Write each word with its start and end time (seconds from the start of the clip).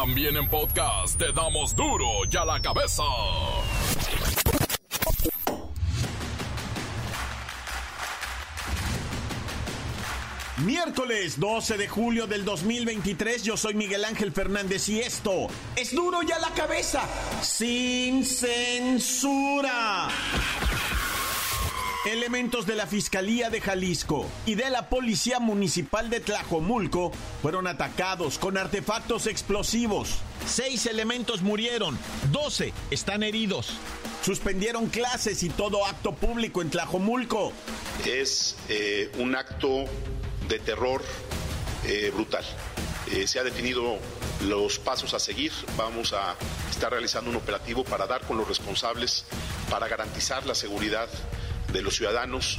También 0.00 0.36
en 0.36 0.48
podcast 0.48 1.18
te 1.18 1.32
damos 1.32 1.74
duro 1.74 2.06
y 2.30 2.36
a 2.36 2.44
la 2.44 2.62
cabeza. 2.62 3.02
Miércoles 10.58 11.40
12 11.40 11.76
de 11.76 11.88
julio 11.88 12.28
del 12.28 12.44
2023, 12.44 13.42
yo 13.42 13.56
soy 13.56 13.74
Miguel 13.74 14.04
Ángel 14.04 14.30
Fernández 14.30 14.88
y 14.88 15.00
esto 15.00 15.48
es 15.74 15.92
duro 15.92 16.22
y 16.22 16.30
a 16.30 16.38
la 16.38 16.50
cabeza, 16.50 17.02
sin 17.42 18.24
censura. 18.24 20.10
Elementos 22.08 22.64
de 22.64 22.74
la 22.74 22.86
Fiscalía 22.86 23.50
de 23.50 23.60
Jalisco 23.60 24.26
y 24.46 24.54
de 24.54 24.70
la 24.70 24.88
Policía 24.88 25.40
Municipal 25.40 26.08
de 26.08 26.20
Tlajomulco 26.20 27.12
fueron 27.42 27.66
atacados 27.66 28.38
con 28.38 28.56
artefactos 28.56 29.26
explosivos. 29.26 30.20
Seis 30.46 30.86
elementos 30.86 31.42
murieron, 31.42 31.98
12 32.32 32.72
están 32.90 33.22
heridos. 33.22 33.74
Suspendieron 34.24 34.86
clases 34.86 35.42
y 35.42 35.50
todo 35.50 35.84
acto 35.84 36.14
público 36.14 36.62
en 36.62 36.70
Tlajomulco. 36.70 37.52
Es 38.06 38.56
eh, 38.70 39.12
un 39.18 39.36
acto 39.36 39.84
de 40.48 40.60
terror 40.60 41.02
eh, 41.84 42.10
brutal. 42.14 42.44
Eh, 43.12 43.26
se 43.26 43.38
ha 43.38 43.44
definido 43.44 43.98
los 44.46 44.78
pasos 44.78 45.12
a 45.12 45.18
seguir. 45.18 45.52
Vamos 45.76 46.14
a 46.14 46.36
estar 46.70 46.90
realizando 46.90 47.28
un 47.28 47.36
operativo 47.36 47.84
para 47.84 48.06
dar 48.06 48.22
con 48.22 48.38
los 48.38 48.48
responsables, 48.48 49.26
para 49.68 49.88
garantizar 49.88 50.46
la 50.46 50.54
seguridad 50.54 51.10
de 51.72 51.82
los 51.82 51.96
ciudadanos. 51.96 52.58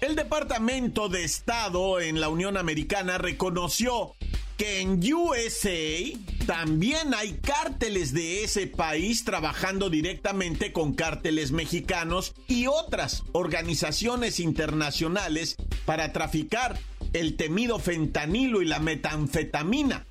El 0.00 0.16
Departamento 0.16 1.08
de 1.08 1.24
Estado 1.24 2.00
en 2.00 2.20
la 2.20 2.28
Unión 2.28 2.56
Americana 2.56 3.18
reconoció 3.18 4.14
que 4.56 4.80
en 4.80 5.00
USA 5.14 6.18
también 6.46 7.14
hay 7.14 7.38
cárteles 7.38 8.12
de 8.12 8.44
ese 8.44 8.66
país 8.66 9.24
trabajando 9.24 9.88
directamente 9.88 10.72
con 10.72 10.94
cárteles 10.94 11.52
mexicanos 11.52 12.34
y 12.46 12.66
otras 12.66 13.22
organizaciones 13.32 14.40
internacionales 14.40 15.56
para 15.86 16.12
traficar 16.12 16.78
el 17.12 17.36
temido 17.36 17.78
fentanilo 17.78 18.62
y 18.62 18.66
la 18.66 18.80
metanfetamina. 18.80 20.06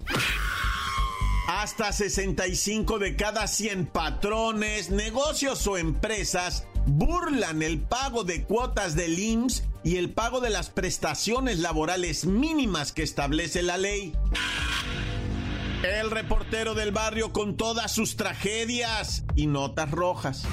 Hasta 1.47 1.91
65 1.91 2.99
de 2.99 3.15
cada 3.15 3.47
100 3.47 3.87
patrones, 3.87 4.91
negocios 4.91 5.67
o 5.67 5.77
empresas 5.77 6.65
burlan 6.89 7.61
el 7.61 7.79
pago 7.79 8.23
de 8.23 8.43
cuotas 8.43 8.95
del 8.95 9.17
IMSS 9.19 9.63
y 9.83 9.97
el 9.97 10.11
pago 10.11 10.41
de 10.41 10.49
las 10.49 10.69
prestaciones 10.69 11.59
laborales 11.59 12.25
mínimas 12.25 12.91
que 12.91 13.03
establece 13.03 13.63
la 13.63 13.77
ley. 13.77 14.13
El 15.83 16.11
reportero 16.11 16.75
del 16.75 16.91
barrio 16.91 17.31
con 17.31 17.55
todas 17.55 17.91
sus 17.93 18.17
tragedias 18.17 19.23
y 19.35 19.47
notas 19.47 19.89
rojas. 19.91 20.43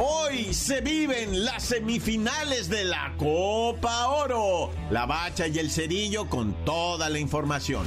Hoy 0.00 0.54
se 0.54 0.80
viven 0.80 1.44
las 1.44 1.64
semifinales 1.64 2.68
de 2.68 2.84
la 2.84 3.14
Copa 3.16 4.08
Oro. 4.08 4.72
La 4.90 5.06
Bacha 5.06 5.46
y 5.48 5.58
el 5.58 5.70
Cerillo 5.70 6.28
con 6.28 6.64
toda 6.64 7.08
la 7.08 7.18
información. 7.18 7.86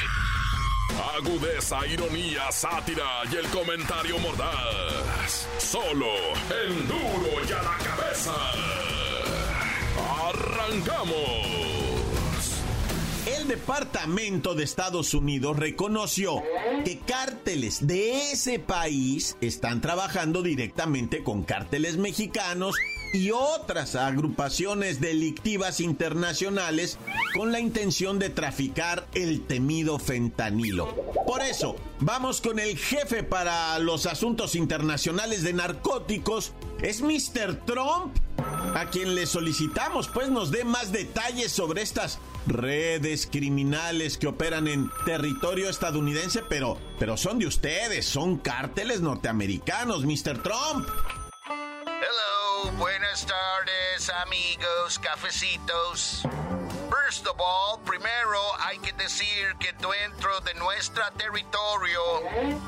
agudeza, 1.17 1.85
ironía, 1.87 2.51
sátira 2.51 3.23
y 3.31 3.35
el 3.35 3.47
comentario 3.47 4.17
mordaz. 4.19 5.47
Solo 5.57 6.07
el 6.63 6.87
duro 6.87 7.45
y 7.47 7.51
a 7.51 7.61
la 7.61 7.77
cabeza. 7.77 8.33
¡Arrancamos! 10.29 11.61
El 13.25 13.47
Departamento 13.47 14.55
de 14.55 14.63
Estados 14.63 15.13
Unidos 15.13 15.57
reconoció 15.57 16.41
que 16.83 16.99
cárteles 16.99 17.85
de 17.85 18.31
ese 18.31 18.59
país 18.59 19.37
están 19.41 19.81
trabajando 19.81 20.41
directamente 20.41 21.23
con 21.23 21.43
cárteles 21.43 21.97
mexicanos 21.97 22.75
y 23.13 23.31
otras 23.31 23.95
agrupaciones 23.95 25.01
delictivas 25.01 25.79
internacionales 25.79 26.97
con 27.35 27.51
la 27.51 27.59
intención 27.59 28.19
de 28.19 28.29
traficar 28.29 29.07
el 29.13 29.45
temido 29.45 29.99
fentanilo. 29.99 30.95
Por 31.25 31.41
eso, 31.41 31.75
vamos 31.99 32.41
con 32.41 32.59
el 32.59 32.77
jefe 32.77 33.23
para 33.23 33.77
los 33.79 34.05
asuntos 34.05 34.55
internacionales 34.55 35.43
de 35.43 35.53
narcóticos, 35.53 36.53
es 36.81 37.01
Mr. 37.01 37.65
Trump, 37.65 38.15
a 38.75 38.89
quien 38.89 39.13
le 39.13 39.27
solicitamos 39.27 40.07
pues 40.07 40.29
nos 40.29 40.49
dé 40.51 40.63
más 40.63 40.91
detalles 40.91 41.51
sobre 41.51 41.81
estas 41.81 42.19
redes 42.47 43.27
criminales 43.31 44.17
que 44.17 44.27
operan 44.27 44.67
en 44.67 44.89
territorio 45.05 45.69
estadounidense, 45.69 46.41
pero, 46.47 46.77
pero 46.97 47.17
son 47.17 47.39
de 47.39 47.47
ustedes, 47.47 48.05
son 48.05 48.37
cárteles 48.37 49.01
norteamericanos, 49.01 50.05
Mr. 50.05 50.41
Trump. 50.41 50.87
Buenas 52.81 53.27
tardes 53.27 54.09
amigos, 54.09 54.97
cafecitos. 54.97 56.23
First 56.89 57.27
of 57.27 57.39
all, 57.39 57.79
primero 57.85 58.41
hay 58.59 58.79
que 58.79 58.91
decir 58.93 59.55
que 59.59 59.71
dentro 59.73 60.39
de 60.39 60.55
nuestro 60.55 61.03
territorio 61.15 62.01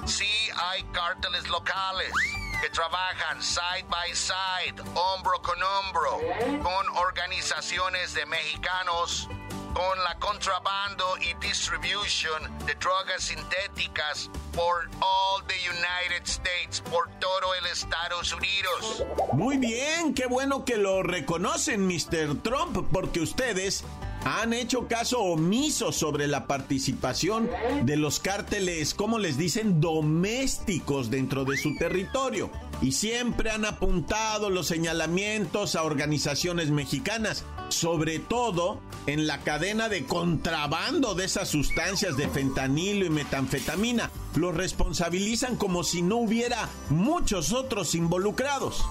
sí 0.06 0.30
hay 0.56 0.84
cárteles 0.94 1.50
locales 1.50 2.14
que 2.62 2.70
trabajan 2.70 3.42
side 3.42 3.86
by 3.90 4.14
side, 4.14 4.76
hombro 4.94 5.42
con 5.42 5.58
hombro, 5.64 6.20
con 6.62 6.90
organizaciones 6.98 8.14
de 8.14 8.28
mexicanos 8.28 9.28
con 9.74 10.04
la 10.04 10.16
contrabando 10.20 11.18
y 11.22 11.34
distribución 11.46 12.60
de 12.68 12.76
drogas 12.76 13.24
sintéticas 13.24 14.30
por 14.54 14.90
all 15.02 15.42
the 15.48 15.56
United 15.70 16.26
States, 16.26 16.82
por 16.90 17.10
todo 17.20 17.54
el 17.60 17.66
Estados 17.68 18.34
Unidos. 18.34 19.04
Muy 19.34 19.58
bien, 19.58 20.14
qué 20.14 20.28
bueno 20.28 20.64
que 20.64 20.78
lo 20.78 21.04
reconocen, 21.04 21.88
Mr. 21.88 22.42
Trump, 22.42 22.88
porque 22.92 23.20
ustedes 23.20 23.84
han 24.26 24.54
hecho 24.54 24.88
caso 24.88 25.20
omiso 25.20 25.92
sobre 25.92 26.28
la 26.28 26.48
participación 26.48 27.50
de 27.84 27.98
los 27.98 28.20
cárteles, 28.20 28.94
como 28.94 29.20
les 29.20 29.38
dicen, 29.38 29.82
domésticos 29.82 31.10
dentro 31.10 31.46
de 31.46 31.58
su 31.58 31.76
territorio. 31.78 32.50
Y 32.82 32.94
siempre 32.94 33.52
han 33.52 33.66
apuntado 33.66 34.50
los 34.50 34.68
señalamientos 34.68 35.76
a 35.76 35.84
organizaciones 35.84 36.70
mexicanas, 36.70 37.44
sobre 37.70 38.20
todo 38.20 38.82
en 39.08 39.28
la 39.28 39.42
cadena 39.42 39.90
de 39.90 40.06
contrabando 40.06 41.16
de 41.16 41.26
esas 41.26 41.50
sustancias 41.50 42.18
de 42.18 42.28
fentanilo 42.30 43.06
y 43.06 43.10
metanfetamina. 43.10 44.10
Los 44.36 44.56
responsabilizan 44.56 45.58
como 45.58 45.84
si 45.84 46.02
no 46.02 46.18
hubiera 46.18 46.70
muchos 46.90 47.52
otros 47.52 47.96
involucrados. 47.96 48.84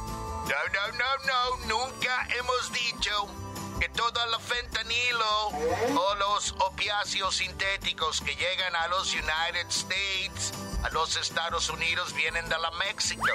No, 0.43 0.49
no, 0.49 0.99
no, 0.99 1.69
no, 1.69 1.87
nunca 1.87 2.29
hemos 2.37 2.73
dicho 2.73 3.42
que 3.83 3.89
todo 3.89 4.23
el 4.23 4.41
fentanilo 4.41 5.49
o 5.49 6.15
los 6.15 6.53
opiáceos 6.61 7.35
sintéticos 7.35 8.21
que 8.21 8.37
llegan 8.37 8.77
a 8.77 8.87
los 8.87 9.13
United 9.13 9.67
States, 9.71 10.53
a 10.85 10.91
los 10.91 11.17
Estados 11.17 11.69
Unidos, 11.69 12.15
vienen 12.15 12.49
de 12.49 12.57
la 12.61 12.71
México. 12.79 13.27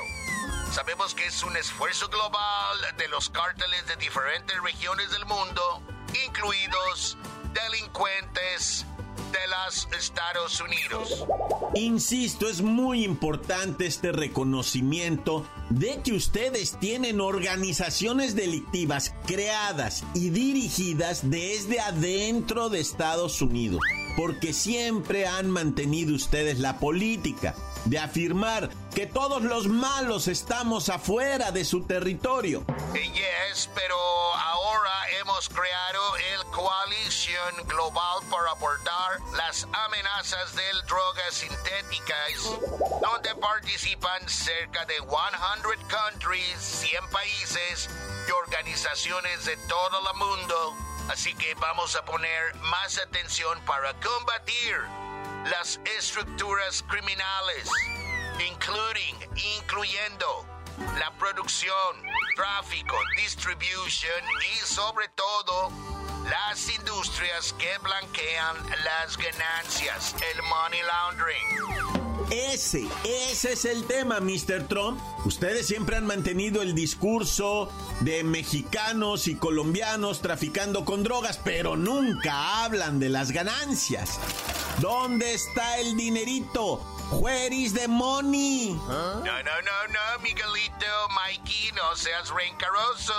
Sabemos 0.72 1.14
que 1.14 1.26
es 1.26 1.44
un 1.44 1.58
esfuerzo 1.58 2.08
global 2.08 2.78
de 2.96 3.10
los 3.10 3.30
cárteles 3.30 3.88
de 3.88 3.98
diferentes 3.98 4.58
regiones 4.62 5.12
del 5.12 5.26
mundo, 5.26 5.82
incluidos 6.26 7.18
delincuentes 7.52 8.86
de 9.32 9.48
los 9.48 9.88
Estados 9.98 10.62
Unidos. 10.62 11.26
Insisto, 11.74 12.48
es 12.48 12.62
muy 12.62 13.04
importante 13.04 13.86
este 13.86 14.12
reconocimiento 14.12 15.46
de 15.70 16.02
que 16.02 16.14
ustedes 16.14 16.78
tienen 16.80 17.20
organizaciones 17.22 18.36
delictivas 18.36 19.14
creadas 19.26 20.04
y 20.14 20.30
dirigidas 20.30 21.30
desde 21.30 21.80
adentro 21.80 22.70
de 22.70 22.80
Estados 22.80 23.42
Unidos, 23.42 23.82
porque 24.16 24.54
siempre 24.54 25.28
han 25.28 25.50
mantenido 25.50 26.16
ustedes 26.16 26.60
la 26.60 26.80
política 26.80 27.56
de 27.86 28.00
afirmar 28.00 28.70
que 28.94 29.06
todos 29.06 29.44
los 29.44 29.68
malos 29.68 30.28
estamos 30.28 30.90
afuera 30.90 31.52
de 31.52 31.64
su 31.64 31.84
territorio. 31.84 32.66
Yes, 32.94 33.70
pero 33.74 33.96
ahora 34.36 34.92
hemos 35.22 35.50
creado 35.50 36.18
el 36.34 36.37
Global 37.66 38.24
para 38.32 38.50
abordar 38.52 39.20
las 39.34 39.68
amenazas 39.72 40.56
de 40.56 40.64
drogas 40.88 41.36
sintéticas, 41.36 42.44
donde 43.02 43.36
participan 43.36 44.28
cerca 44.28 44.86
de 44.86 44.96
100 44.96 45.88
countries, 45.88 46.58
100 46.60 47.10
países 47.12 47.90
y 48.28 48.32
organizaciones 48.32 49.46
de 49.46 49.56
todo 49.68 50.12
el 50.12 50.18
mundo. 50.18 50.76
Así 51.10 51.36
que 51.36 51.54
vamos 51.56 51.96
a 51.96 52.04
poner 52.06 52.56
más 52.56 52.98
atención 52.98 53.62
para 53.66 53.94
combatir 54.00 54.76
las 55.46 55.80
estructuras 55.98 56.84
criminales, 56.90 57.70
including, 58.40 59.16
incluyendo 59.60 60.44
la 60.98 61.12
producción, 61.20 62.04
tráfico, 62.36 62.98
distribución 63.16 64.24
y 64.54 64.58
sobre 64.66 65.08
todo 65.10 65.97
las 66.30 66.70
industrias 66.70 67.54
que 67.58 67.78
blanquean 67.84 68.56
las 68.84 69.18
ganancias, 69.18 70.16
el 70.34 70.42
money 70.44 70.80
laundering. 70.84 72.08
Ese, 72.30 72.86
ese 73.06 73.54
es 73.54 73.64
el 73.64 73.86
tema, 73.86 74.20
Mr. 74.20 74.68
Trump. 74.68 75.00
Ustedes 75.26 75.66
siempre 75.66 75.96
han 75.96 76.06
mantenido 76.06 76.62
el 76.62 76.76
discurso 76.76 77.70
de 78.02 78.24
mexicanos 78.24 79.28
y 79.28 79.36
colombianos 79.36 80.22
traficando 80.22 80.84
con 80.84 81.04
drogas, 81.04 81.40
pero 81.44 81.78
nunca 81.78 82.66
hablan 82.66 83.00
de 83.00 83.10
las 83.10 83.32
ganancias. 83.32 84.20
¿Dónde 84.82 85.34
está 85.34 85.78
el 85.80 85.96
dinerito? 85.96 86.97
Where 87.12 87.54
is 87.54 87.74
the 87.74 87.88
money? 87.88 88.74
No, 88.88 89.22
no, 89.24 89.62
no, 89.64 89.78
no, 89.90 90.06
Miguelito, 90.22 90.94
Mikey, 91.16 91.72
no 91.76 91.96
seas 91.96 92.30
rencaroso. 92.30 93.14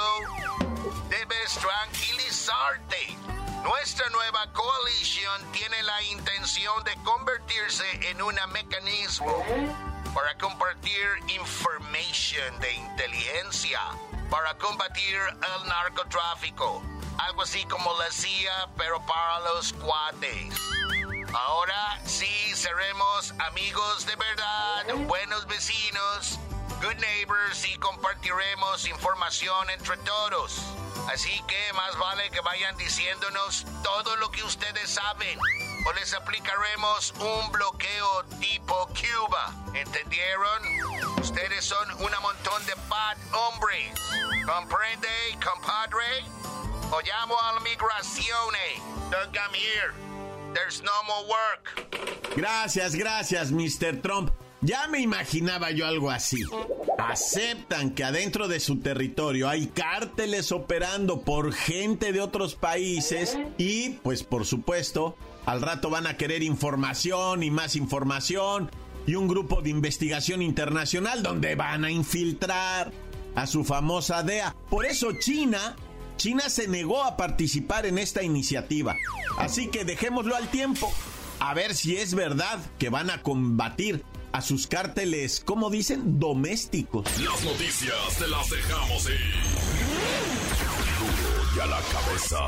Debes 1.08 1.58
tranquilizarte. 1.58 3.17
Nuestra 3.62 4.08
nueva 4.11 4.52
coalición 4.52 5.52
tiene 5.52 5.82
la 5.82 6.02
intención 6.05 6.85
de 6.85 6.94
convertirse 7.02 7.85
en 8.11 8.23
un 8.23 8.37
mecanismo 8.52 9.44
para 10.14 10.37
compartir 10.38 11.06
información 11.29 12.61
de 12.61 12.73
inteligencia 12.75 13.81
para 14.31 14.55
combatir 14.58 15.17
el 15.17 15.69
narcotráfico. 15.69 16.82
Algo 17.19 17.43
así 17.43 17.64
como 17.64 17.91
la 17.99 18.11
CIA, 18.11 18.69
pero 18.76 19.00
para 19.06 19.41
los 19.41 19.73
cuates. 19.73 20.55
Ahora 21.32 21.78
seremos 22.58 23.32
amigos 23.38 24.05
de 24.05 24.16
verdad, 24.16 24.84
buenos 25.06 25.46
vecinos, 25.46 26.40
good 26.82 26.96
neighbors 26.96 27.64
y 27.69 27.76
compartiremos 27.78 28.84
información 28.88 29.70
entre 29.70 29.96
todos. 29.99 30.60
Así 31.06 31.40
que 31.46 31.72
más 31.75 31.96
vale 31.99 32.28
que 32.31 32.40
vayan 32.40 32.76
diciéndonos 32.76 33.64
todo 33.84 34.16
lo 34.16 34.32
que 34.32 34.43
ustedes 34.43 34.90
saben 34.90 35.38
o 35.87 35.93
les 35.93 36.12
aplicaremos 36.14 37.14
un 37.20 37.52
bloqueo 37.52 38.25
tipo 38.40 38.88
Cuba. 38.88 39.55
¿Entendieron? 39.72 41.16
Ustedes 41.20 41.64
son 41.64 41.88
un 41.93 42.10
montón 42.20 42.66
de 42.66 42.75
bad 42.88 43.16
hombres. 43.34 43.93
¿Comprende, 44.44 45.08
compadre? 45.44 46.25
O 46.90 47.00
llamo 47.02 47.40
a 47.40 47.52
la 47.52 47.60
migración. 47.60 48.55
Don't 49.10 49.32
come 49.32 49.56
here. 49.56 50.07
There's 50.55 50.83
no 50.83 50.93
more 51.06 51.29
work. 51.29 52.35
Gracias, 52.37 52.95
gracias, 52.95 53.53
Mr. 53.53 54.00
Trump. 54.00 54.31
Ya 54.61 54.89
me 54.89 55.00
imaginaba 55.00 55.71
yo 55.71 55.87
algo 55.87 56.11
así. 56.11 56.43
Aceptan 56.99 57.91
que 57.91 58.03
adentro 58.03 58.49
de 58.49 58.59
su 58.59 58.81
territorio 58.81 59.49
hay 59.49 59.69
cárteles 59.69 60.50
operando 60.50 61.21
por 61.21 61.53
gente 61.53 62.12
de 62.12 62.21
otros 62.21 62.56
países 62.56 63.39
y, 63.56 63.91
pues 64.03 64.25
por 64.25 64.47
supuesto, 64.47 65.17
al 65.47 65.62
rato 65.62 65.91
van 65.91 66.09
a 66.09 66.17
querer 66.17 66.43
información 66.43 67.44
y 67.44 67.51
más 67.51 67.77
información 67.77 68.71
y 69.06 69.15
un 69.15 69.29
grupo 69.29 69.62
de 69.62 69.71
investigación 69.71 70.43
internacional 70.43 71.23
donde 71.23 71.55
van 71.55 71.85
a 71.85 71.91
infiltrar 71.91 72.91
a 73.37 73.47
su 73.47 73.65
famosa 73.65 74.25
DEA. 74.25 74.56
Por 74.69 74.87
eso 74.87 75.12
China 75.21 75.77
China 76.19 76.50
se 76.50 76.67
negó 76.67 77.05
a 77.05 77.17
participar 77.17 77.87
en 77.87 77.97
esta 77.97 78.25
iniciativa. 78.25 78.97
Así 79.38 79.69
que 79.69 79.85
dejémoslo 79.85 80.35
al 80.35 80.50
tiempo. 80.50 80.93
A 81.38 81.55
ver 81.55 81.76
si 81.76 81.97
es 81.97 82.15
verdad 82.15 82.59
que 82.79 82.91
van 82.91 83.09
a 83.09 83.23
combatir 83.23 84.05
a 84.32 84.43
sus 84.43 84.67
cárteles, 84.67 85.41
como 85.41 85.70
dicen, 85.70 86.19
domésticos. 86.19 87.06
Las 87.20 87.44
noticias 87.44 87.94
te 88.19 88.29
las 88.29 88.50
dejamos 88.50 89.06
ir. 89.06 89.20
y 91.56 91.61
a 91.61 91.67
la 91.67 91.81
cabeza. 91.81 92.38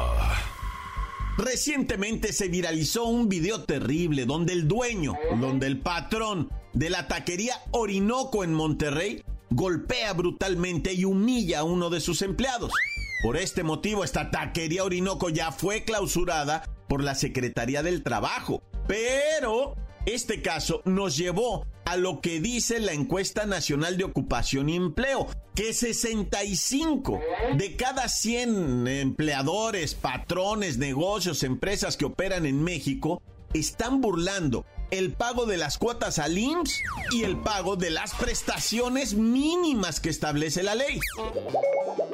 Recientemente 1.38 2.32
se 2.32 2.48
viralizó 2.48 3.04
un 3.04 3.28
video 3.28 3.62
terrible 3.62 4.26
donde 4.26 4.52
el 4.52 4.66
dueño, 4.66 5.14
donde 5.40 5.68
el 5.68 5.78
patrón 5.78 6.50
de 6.72 6.90
la 6.90 7.06
taquería 7.06 7.54
Orinoco 7.70 8.42
en 8.42 8.52
Monterrey 8.52 9.22
golpea 9.50 10.12
brutalmente 10.12 10.92
y 10.92 11.04
humilla 11.04 11.60
a 11.60 11.64
uno 11.64 11.88
de 11.88 12.00
sus 12.00 12.22
empleados. 12.22 12.72
Por 13.22 13.36
este 13.36 13.62
motivo, 13.64 14.02
esta 14.02 14.30
taquería 14.30 14.82
Orinoco 14.82 15.28
ya 15.28 15.52
fue 15.52 15.84
clausurada 15.84 16.62
por 16.88 17.04
la 17.04 17.14
Secretaría 17.14 17.82
del 17.82 18.02
Trabajo. 18.02 18.62
Pero 18.88 19.76
este 20.06 20.40
caso 20.40 20.80
nos 20.86 21.18
llevó 21.18 21.66
a 21.84 21.96
lo 21.96 22.22
que 22.22 22.40
dice 22.40 22.80
la 22.80 22.92
encuesta 22.92 23.44
nacional 23.44 23.98
de 23.98 24.04
ocupación 24.04 24.70
y 24.70 24.76
empleo, 24.76 25.26
que 25.54 25.74
65 25.74 27.20
de 27.58 27.76
cada 27.76 28.08
100 28.08 28.88
empleadores, 28.88 29.94
patrones, 29.94 30.78
negocios, 30.78 31.42
empresas 31.42 31.98
que 31.98 32.06
operan 32.06 32.46
en 32.46 32.62
México 32.62 33.20
están 33.52 34.00
burlando 34.00 34.64
el 34.90 35.12
pago 35.12 35.46
de 35.46 35.56
las 35.56 35.78
cuotas 35.78 36.18
al 36.18 36.36
IMSS 36.36 36.82
y 37.12 37.22
el 37.24 37.36
pago 37.36 37.76
de 37.76 37.90
las 37.90 38.12
prestaciones 38.14 39.14
mínimas 39.14 40.00
que 40.00 40.10
establece 40.10 40.64
la 40.64 40.74
ley. 40.74 40.98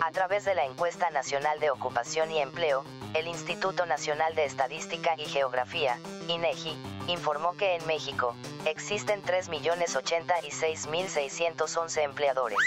A 0.03 0.13
través 0.13 0.45
de 0.45 0.55
la 0.55 0.67
encuesta 0.67 1.09
nacional 1.11 1.59
de 1.61 1.71
ocupación 1.71 2.31
y 2.31 2.39
empleo, 2.39 2.85
el 3.15 3.29
Instituto 3.29 3.87
Nacional 3.87 4.35
de 4.35 4.45
Estadística 4.45 5.15
y 5.17 5.25
Geografía, 5.25 5.99
INEGI, 6.29 6.77
informó 7.09 7.57
que 7.57 7.77
en 7.77 7.87
México 7.87 8.37
existen 8.67 9.23
3.086.611 9.23 12.03
empleadores. 12.03 12.59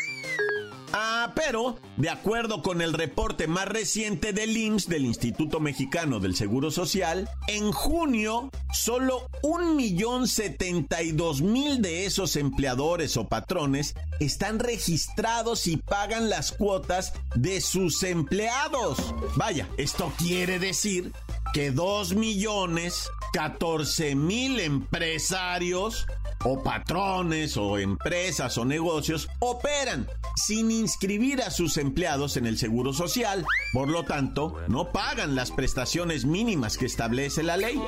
Ah, 0.93 1.33
pero, 1.35 1.77
de 1.97 2.09
acuerdo 2.09 2.63
con 2.63 2.81
el 2.81 2.93
reporte 2.93 3.47
más 3.47 3.67
reciente 3.67 4.33
del 4.33 4.57
IMSS, 4.57 4.89
del 4.89 5.05
Instituto 5.05 5.59
Mexicano 5.59 6.19
del 6.19 6.35
Seguro 6.35 6.71
Social, 6.71 7.29
en 7.47 7.71
junio 7.71 8.49
solo 8.73 9.29
1.072.000 9.43 11.77
de 11.77 12.05
esos 12.05 12.35
empleadores 12.35 13.15
o 13.17 13.27
patrones 13.27 13.93
están 14.19 14.57
registrados 14.59 15.67
y 15.67 15.77
pagan 15.77 16.29
las 16.29 16.51
cuotas 16.51 17.13
de 17.35 17.61
sus 17.61 18.01
empleados. 18.03 19.13
Vaya, 19.35 19.67
esto 19.77 20.11
quiere 20.17 20.57
decir 20.57 21.13
que 21.53 21.69
2 21.71 22.15
millones 22.15 23.09
14 23.33 24.15
mil 24.15 24.59
empresarios 24.59 26.07
o 26.45 26.63
patrones 26.63 27.57
o 27.57 27.77
empresas 27.77 28.57
o 28.57 28.65
negocios 28.65 29.29
operan 29.39 30.07
sin 30.45 30.71
inscribir 30.71 31.41
a 31.41 31.51
sus 31.51 31.77
empleados 31.77 32.37
en 32.37 32.47
el 32.47 32.57
Seguro 32.57 32.93
Social. 32.93 33.45
Por 33.73 33.89
lo 33.89 34.05
tanto, 34.05 34.55
no 34.67 34.91
pagan 34.91 35.35
las 35.35 35.51
prestaciones 35.51 36.25
mínimas 36.25 36.77
que 36.77 36.85
establece 36.85 37.43
la 37.43 37.57
ley. 37.57 37.81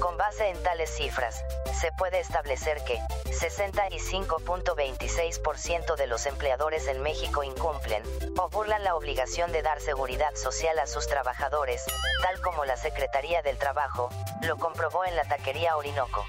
Con 0.00 0.16
base 0.16 0.48
en 0.48 0.62
tales 0.62 0.90
cifras, 0.96 1.44
se 1.78 1.92
puede 1.92 2.18
establecer 2.20 2.78
que 2.86 2.98
65.26% 3.30 5.96
de 5.96 6.06
los 6.06 6.24
empleadores 6.26 6.86
en 6.88 7.02
México 7.02 7.42
incumplen 7.42 8.02
o 8.38 8.48
burlan 8.48 8.82
la 8.84 8.94
obligación 8.94 9.52
de 9.52 9.60
dar 9.62 9.80
seguridad 9.80 10.34
social 10.34 10.78
a 10.78 10.86
sus 10.86 11.06
trabajadores, 11.06 11.82
tal 12.22 12.40
como 12.40 12.64
la 12.64 12.76
Secretaría 12.76 13.42
del 13.42 13.58
Trabajo 13.58 14.08
lo 14.42 14.56
comprobó 14.56 15.04
en 15.04 15.16
la 15.16 15.24
taquería 15.24 15.76
Orinoco. 15.76 16.24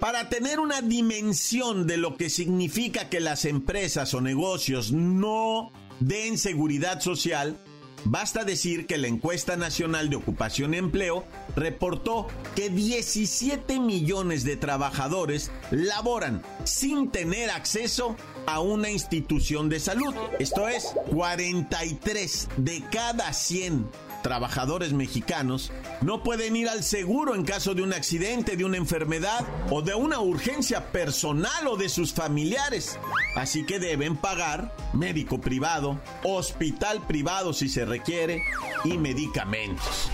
Para 0.00 0.30
tener 0.30 0.60
una 0.60 0.80
dimensión 0.80 1.86
de 1.86 1.98
lo 1.98 2.16
que 2.16 2.30
significa 2.30 3.10
que 3.10 3.20
las 3.20 3.44
empresas 3.44 4.14
o 4.14 4.22
negocios 4.22 4.92
no 4.92 5.70
den 6.00 6.38
seguridad 6.38 7.00
social, 7.00 7.58
Basta 8.04 8.44
decir 8.44 8.86
que 8.86 8.96
la 8.96 9.08
encuesta 9.08 9.56
nacional 9.56 10.08
de 10.08 10.16
ocupación 10.16 10.72
y 10.72 10.78
empleo 10.78 11.24
reportó 11.54 12.28
que 12.56 12.70
17 12.70 13.78
millones 13.78 14.44
de 14.44 14.56
trabajadores 14.56 15.50
laboran 15.70 16.42
sin 16.64 17.10
tener 17.10 17.50
acceso 17.50 18.16
a 18.46 18.60
una 18.60 18.90
institución 18.90 19.68
de 19.68 19.80
salud. 19.80 20.14
Esto 20.38 20.66
es, 20.66 20.94
43 21.10 22.48
de 22.56 22.82
cada 22.90 23.32
100 23.32 23.86
trabajadores 24.22 24.92
mexicanos 24.92 25.72
no 26.00 26.22
pueden 26.22 26.56
ir 26.56 26.68
al 26.68 26.82
seguro 26.82 27.34
en 27.34 27.44
caso 27.44 27.74
de 27.74 27.82
un 27.82 27.92
accidente, 27.92 28.56
de 28.56 28.64
una 28.64 28.76
enfermedad 28.76 29.46
o 29.70 29.82
de 29.82 29.94
una 29.94 30.20
urgencia 30.20 30.92
personal 30.92 31.66
o 31.66 31.76
de 31.76 31.88
sus 31.88 32.12
familiares. 32.12 32.98
Así 33.36 33.64
que 33.64 33.78
deben 33.78 34.16
pagar 34.16 34.74
médico 34.92 35.40
privado, 35.40 36.00
hospital 36.24 37.06
privado 37.06 37.52
si 37.52 37.68
se 37.68 37.84
requiere 37.84 38.42
y 38.84 38.98
medicamentos. 38.98 40.10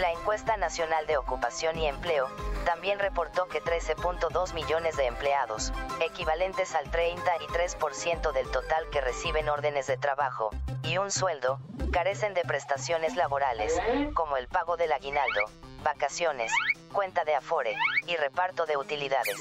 La 0.00 0.12
encuesta 0.12 0.56
nacional 0.56 1.06
de 1.08 1.16
ocupación 1.16 1.76
y 1.76 1.86
empleo 1.86 2.28
también 2.64 3.00
reportó 3.00 3.46
que 3.48 3.60
13.2 3.60 4.54
millones 4.54 4.96
de 4.96 5.06
empleados, 5.06 5.72
equivalentes 6.00 6.74
al 6.76 6.88
33% 6.90 8.32
del 8.32 8.48
total 8.48 8.88
que 8.92 9.00
reciben 9.00 9.48
órdenes 9.48 9.88
de 9.88 9.96
trabajo 9.96 10.50
y 10.84 10.98
un 10.98 11.10
sueldo, 11.10 11.58
carecen 11.90 12.32
de 12.34 12.42
prestaciones 12.42 13.16
laborales, 13.16 13.74
como 14.14 14.36
el 14.36 14.46
pago 14.46 14.76
del 14.76 14.92
aguinaldo, 14.92 15.46
vacaciones, 15.82 16.52
cuenta 16.92 17.24
de 17.24 17.34
afore 17.34 17.74
y 18.06 18.14
reparto 18.14 18.66
de 18.66 18.76
utilidades. 18.76 19.36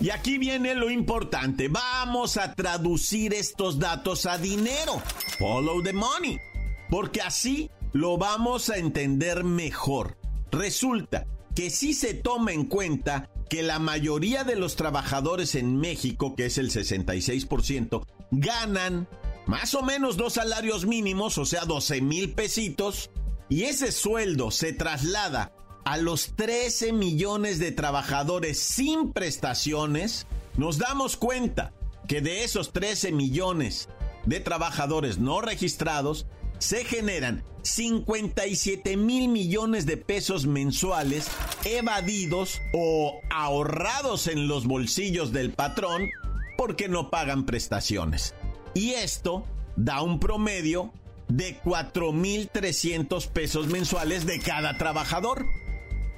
Y 0.00 0.08
aquí 0.08 0.38
viene 0.38 0.74
lo 0.74 0.88
importante. 0.88 1.68
Vamos 1.68 2.38
a 2.38 2.54
traducir 2.54 3.34
estos 3.34 3.78
datos 3.78 4.24
a 4.24 4.38
dinero. 4.38 5.02
Follow 5.38 5.82
the 5.82 5.92
money. 5.92 6.40
Porque 6.88 7.20
así 7.20 7.70
lo 7.92 8.18
vamos 8.18 8.70
a 8.70 8.76
entender 8.76 9.44
mejor. 9.44 10.16
Resulta 10.50 11.26
que 11.54 11.70
si 11.70 11.94
se 11.94 12.14
toma 12.14 12.52
en 12.52 12.64
cuenta 12.64 13.30
que 13.48 13.62
la 13.62 13.78
mayoría 13.78 14.44
de 14.44 14.56
los 14.56 14.76
trabajadores 14.76 15.54
en 15.56 15.76
México, 15.76 16.36
que 16.36 16.46
es 16.46 16.58
el 16.58 16.70
66%, 16.70 18.06
ganan 18.30 19.08
más 19.46 19.74
o 19.74 19.82
menos 19.82 20.16
dos 20.16 20.34
salarios 20.34 20.86
mínimos, 20.86 21.36
o 21.38 21.44
sea, 21.44 21.64
12 21.64 22.00
mil 22.00 22.32
pesitos, 22.32 23.10
y 23.48 23.64
ese 23.64 23.90
sueldo 23.90 24.52
se 24.52 24.72
traslada 24.72 25.52
a 25.84 25.96
los 25.96 26.36
13 26.36 26.92
millones 26.92 27.58
de 27.58 27.72
trabajadores 27.72 28.60
sin 28.60 29.12
prestaciones, 29.12 30.28
nos 30.56 30.78
damos 30.78 31.16
cuenta 31.16 31.72
que 32.06 32.20
de 32.20 32.44
esos 32.44 32.72
13 32.72 33.10
millones 33.10 33.88
de 34.26 34.38
trabajadores 34.38 35.18
no 35.18 35.40
registrados, 35.40 36.26
se 36.60 36.84
generan 36.84 37.42
57 37.62 38.96
mil 38.96 39.28
millones 39.28 39.86
de 39.86 39.96
pesos 39.96 40.46
mensuales 40.46 41.28
evadidos 41.64 42.60
o 42.74 43.18
ahorrados 43.30 44.28
en 44.28 44.46
los 44.46 44.66
bolsillos 44.66 45.32
del 45.32 45.52
patrón 45.52 46.08
porque 46.56 46.88
no 46.88 47.10
pagan 47.10 47.46
prestaciones. 47.46 48.34
Y 48.74 48.90
esto 48.90 49.44
da 49.76 50.02
un 50.02 50.20
promedio 50.20 50.92
de 51.28 51.58
4.300 51.62 53.28
pesos 53.28 53.68
mensuales 53.68 54.26
de 54.26 54.38
cada 54.38 54.76
trabajador. 54.76 55.46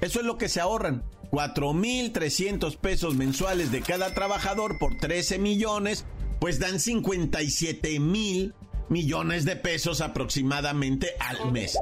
Eso 0.01 0.19
es 0.19 0.25
lo 0.25 0.37
que 0.37 0.49
se 0.49 0.59
ahorran. 0.59 1.03
4.300 1.31 2.77
pesos 2.77 3.15
mensuales 3.15 3.71
de 3.71 3.81
cada 3.81 4.13
trabajador 4.13 4.77
por 4.77 4.97
13 4.97 5.39
millones, 5.39 6.05
pues 6.39 6.59
dan 6.59 6.79
57 6.79 7.99
mil 8.01 8.53
millones 8.89 9.45
de 9.45 9.55
pesos 9.55 10.01
aproximadamente 10.01 11.15
al 11.19 11.51
mes. 11.51 11.77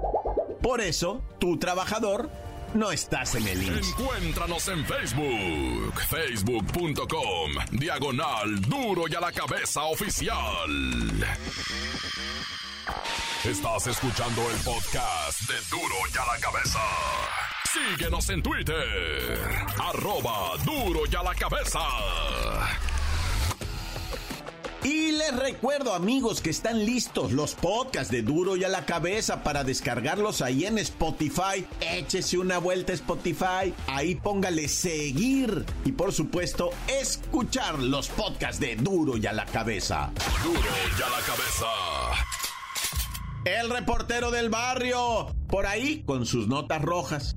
Por 0.61 0.81
eso, 0.81 1.23
tu 1.39 1.57
trabajador 1.57 2.29
no 2.73 2.91
estás 2.91 3.35
en 3.35 3.47
el 3.47 3.63
IMSS. 3.63 3.89
Encuéntranos 3.89 4.67
en 4.69 4.85
Facebook, 4.85 6.01
facebook.com, 6.09 7.51
diagonal 7.71 8.61
duro 8.61 9.03
y 9.09 9.15
a 9.15 9.19
la 9.19 9.31
cabeza 9.31 9.83
oficial. 9.83 10.69
Estás 13.43 13.87
escuchando 13.87 14.41
el 14.51 14.57
podcast 14.57 15.41
de 15.49 15.55
duro 15.69 15.95
y 16.13 16.17
a 16.17 16.33
la 16.33 16.39
cabeza. 16.39 16.79
Síguenos 17.71 18.29
en 18.29 18.43
Twitter, 18.43 19.39
arroba 19.79 20.57
duro 20.63 21.01
y 21.11 21.15
a 21.15 21.23
la 21.23 21.33
cabeza. 21.33 21.79
Y 24.83 25.11
les 25.11 25.35
recuerdo 25.37 25.93
amigos 25.93 26.41
que 26.41 26.49
están 26.49 26.85
listos 26.85 27.31
los 27.33 27.53
podcasts 27.53 28.11
de 28.11 28.23
Duro 28.23 28.55
y 28.55 28.63
a 28.63 28.67
la 28.67 28.85
cabeza 28.85 29.43
para 29.43 29.63
descargarlos 29.63 30.41
ahí 30.41 30.65
en 30.65 30.79
Spotify. 30.79 31.67
Échese 31.79 32.39
una 32.39 32.57
vuelta 32.57 32.91
a 32.91 32.95
Spotify, 32.95 33.73
ahí 33.85 34.15
póngale 34.15 34.67
seguir 34.67 35.65
y 35.85 35.91
por 35.91 36.11
supuesto 36.13 36.71
escuchar 36.87 37.77
los 37.77 38.09
podcasts 38.09 38.59
de 38.59 38.75
Duro 38.75 39.17
y 39.17 39.27
a 39.27 39.33
la 39.33 39.45
cabeza. 39.45 40.11
Duro 40.43 40.59
y 40.59 41.01
a 41.01 41.09
la 41.09 41.25
cabeza. 41.27 41.67
El 43.45 43.69
reportero 43.69 44.31
del 44.31 44.49
barrio, 44.49 45.35
por 45.47 45.67
ahí 45.67 46.03
con 46.05 46.25
sus 46.25 46.47
notas 46.47 46.81
rojas. 46.81 47.35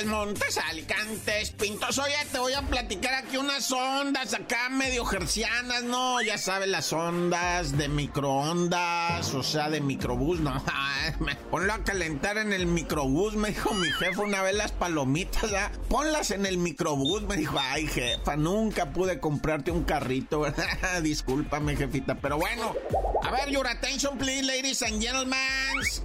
Montes, 0.00 0.58
Alicantes, 0.70 1.50
Pintos. 1.50 1.98
Oye, 1.98 2.14
te 2.32 2.38
voy 2.38 2.54
a 2.54 2.62
platicar 2.62 3.14
aquí 3.14 3.36
unas 3.36 3.70
ondas 3.70 4.32
acá 4.32 4.68
medio 4.70 5.04
gercianas, 5.04 5.84
¿no? 5.84 6.20
Ya 6.22 6.38
sabes, 6.38 6.68
las 6.68 6.92
ondas 6.92 7.76
de 7.76 7.88
microondas, 7.88 9.32
o 9.34 9.42
sea, 9.42 9.68
de 9.68 9.80
microbús, 9.80 10.40
no. 10.40 10.64
Ponlo 11.50 11.72
a 11.74 11.84
calentar 11.84 12.38
en 12.38 12.52
el 12.54 12.66
microbús, 12.66 13.34
me 13.34 13.48
dijo 13.48 13.74
mi 13.74 13.90
jefe 13.92 14.22
una 14.22 14.42
vez 14.42 14.56
las 14.56 14.72
palomitas, 14.72 15.50
¿ya? 15.50 15.70
Ponlas 15.88 16.30
en 16.30 16.46
el 16.46 16.56
microbús, 16.56 17.22
me 17.22 17.36
dijo, 17.36 17.56
ay, 17.60 17.86
jefa, 17.86 18.36
nunca 18.36 18.92
pude 18.92 19.20
comprarte 19.20 19.70
un 19.70 19.84
carrito. 19.84 20.44
Discúlpame, 21.02 21.76
jefita, 21.76 22.14
pero 22.16 22.38
bueno. 22.38 22.74
A 23.22 23.30
ver, 23.30 23.50
your 23.50 23.66
attention, 23.68 24.18
please, 24.18 24.42
ladies 24.42 24.82
and 24.82 25.00
gentlemen. 25.00 25.38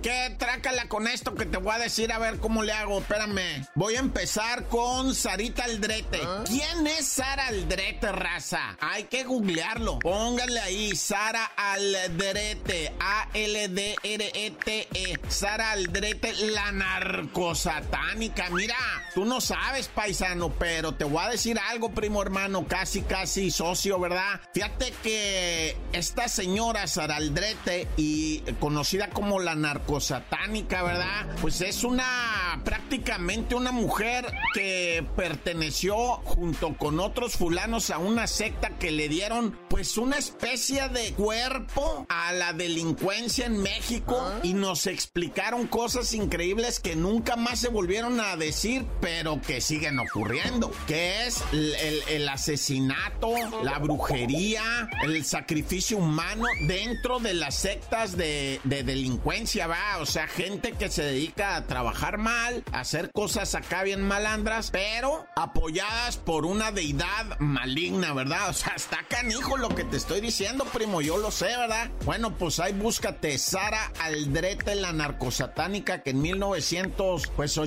¿Qué 0.03 0.35
trácala 0.37 0.87
con 0.87 1.07
esto 1.07 1.33
que 1.33 1.45
te 1.45 1.57
voy 1.57 1.73
a 1.73 1.79
decir? 1.79 2.11
A 2.11 2.19
ver 2.19 2.37
cómo 2.37 2.63
le 2.63 2.73
hago, 2.73 2.99
espérame. 2.99 3.65
Voy 3.77 3.95
a 3.95 3.99
empezar 3.99 4.69
con 4.69 5.13
Sarita 5.13 5.65
Aldrete. 5.65 6.19
¿Ah? 6.23 6.43
¿Quién 6.47 6.87
es 6.87 7.07
Sara 7.07 7.45
Aldrete, 7.45 8.11
raza? 8.11 8.75
Hay 8.79 9.03
que 9.03 9.23
googlearlo. 9.23 9.99
Pónganle 9.99 10.59
ahí, 10.59 10.95
Sara 10.95 11.51
Aldrete. 11.55 12.91
A-L-D-R-E-T-E. 12.99 14.87
-E. 14.91 15.19
Sara 15.29 15.73
Aldrete, 15.73 16.33
la 16.47 16.71
narcosatánica. 16.71 18.49
Mira, 18.49 18.75
tú 19.13 19.25
no 19.25 19.39
sabes, 19.41 19.89
paisano, 19.89 20.49
pero 20.49 20.95
te 20.95 21.03
voy 21.03 21.23
a 21.23 21.29
decir 21.29 21.59
algo, 21.69 21.91
primo 21.91 22.23
hermano, 22.23 22.65
casi, 22.67 23.03
casi 23.03 23.51
socio, 23.51 23.99
¿verdad? 23.99 24.41
Fíjate 24.55 24.91
que 25.03 25.77
esta 25.93 26.27
señora 26.27 26.87
Sara 26.87 27.17
Aldrete, 27.17 27.87
y 27.95 28.39
conocida 28.59 29.11
como 29.11 29.39
la 29.39 29.53
narcosatánica, 29.53 30.81
¿verdad? 30.81 31.27
Pues 31.41 31.61
es 31.61 31.83
una 31.83 32.59
prácticamente 32.65 33.53
una 33.53 33.66
mujer 33.71 34.25
que 34.53 35.05
perteneció 35.15 35.95
junto 36.23 36.77
con 36.77 36.99
otros 36.99 37.33
fulanos 37.33 37.89
a 37.89 37.97
una 37.97 38.27
secta 38.27 38.69
que 38.77 38.91
le 38.91 39.09
dieron 39.09 39.57
pues 39.69 39.97
una 39.97 40.17
especie 40.17 40.89
de 40.89 41.13
cuerpo 41.13 42.05
a 42.09 42.33
la 42.33 42.53
delincuencia 42.53 43.45
en 43.45 43.61
México 43.61 44.19
ah. 44.19 44.39
y 44.43 44.53
nos 44.53 44.87
explicaron 44.87 45.67
cosas 45.67 46.13
increíbles 46.13 46.79
que 46.79 46.95
nunca 46.95 47.35
más 47.35 47.59
se 47.59 47.69
volvieron 47.69 48.19
a 48.19 48.35
decir, 48.35 48.85
pero 49.01 49.41
que 49.41 49.61
siguen 49.61 49.99
ocurriendo, 49.99 50.71
que 50.87 51.25
es 51.25 51.43
el, 51.51 52.27
asesinato, 52.29 53.33
la 53.63 53.79
brujería, 53.79 54.89
el 55.03 55.23
sacrificio 55.25 55.97
humano 55.97 56.45
dentro 56.67 57.19
de 57.19 57.33
las 57.33 57.55
sectas 57.55 58.17
de, 58.17 58.59
de 58.63 58.83
delincuencia, 58.83 59.67
va, 59.67 59.97
o 59.99 60.05
sea, 60.05 60.27
gente 60.27 60.73
que 60.73 60.89
se 60.89 61.03
dedica 61.03 61.55
a 61.55 61.65
trabajar 61.65 62.17
mal, 62.17 62.63
a 62.71 62.81
hacer 62.81 63.11
cosas 63.11 63.55
acá 63.57 63.83
bien 63.83 64.01
malandras, 64.01 64.71
pero 64.71 65.27
apoyadas 65.35 66.17
por 66.17 66.45
una 66.45 66.71
deidad 66.71 67.39
maligna, 67.39 68.13
¿verdad? 68.13 68.49
O 68.49 68.53
sea, 68.53 68.73
está 68.75 68.99
canijo 69.07 69.57
lo 69.57 69.69
que 69.69 69.83
te 69.83 69.97
estoy 69.97 70.21
diciendo, 70.21 70.65
primo, 70.65 71.01
yo 71.01 71.17
lo 71.17 71.31
sé, 71.31 71.47
¿verdad? 71.47 71.89
Bueno, 72.05 72.35
pues 72.37 72.59
ahí 72.59 72.73
búscate 72.73 73.37
Sara 73.37 73.91
Aldrete, 73.99 74.75
la 74.75 74.93
narcosatánica, 74.93 76.03
que 76.03 76.11
en 76.11 76.21
1980 76.21 77.35
pues 77.35 77.57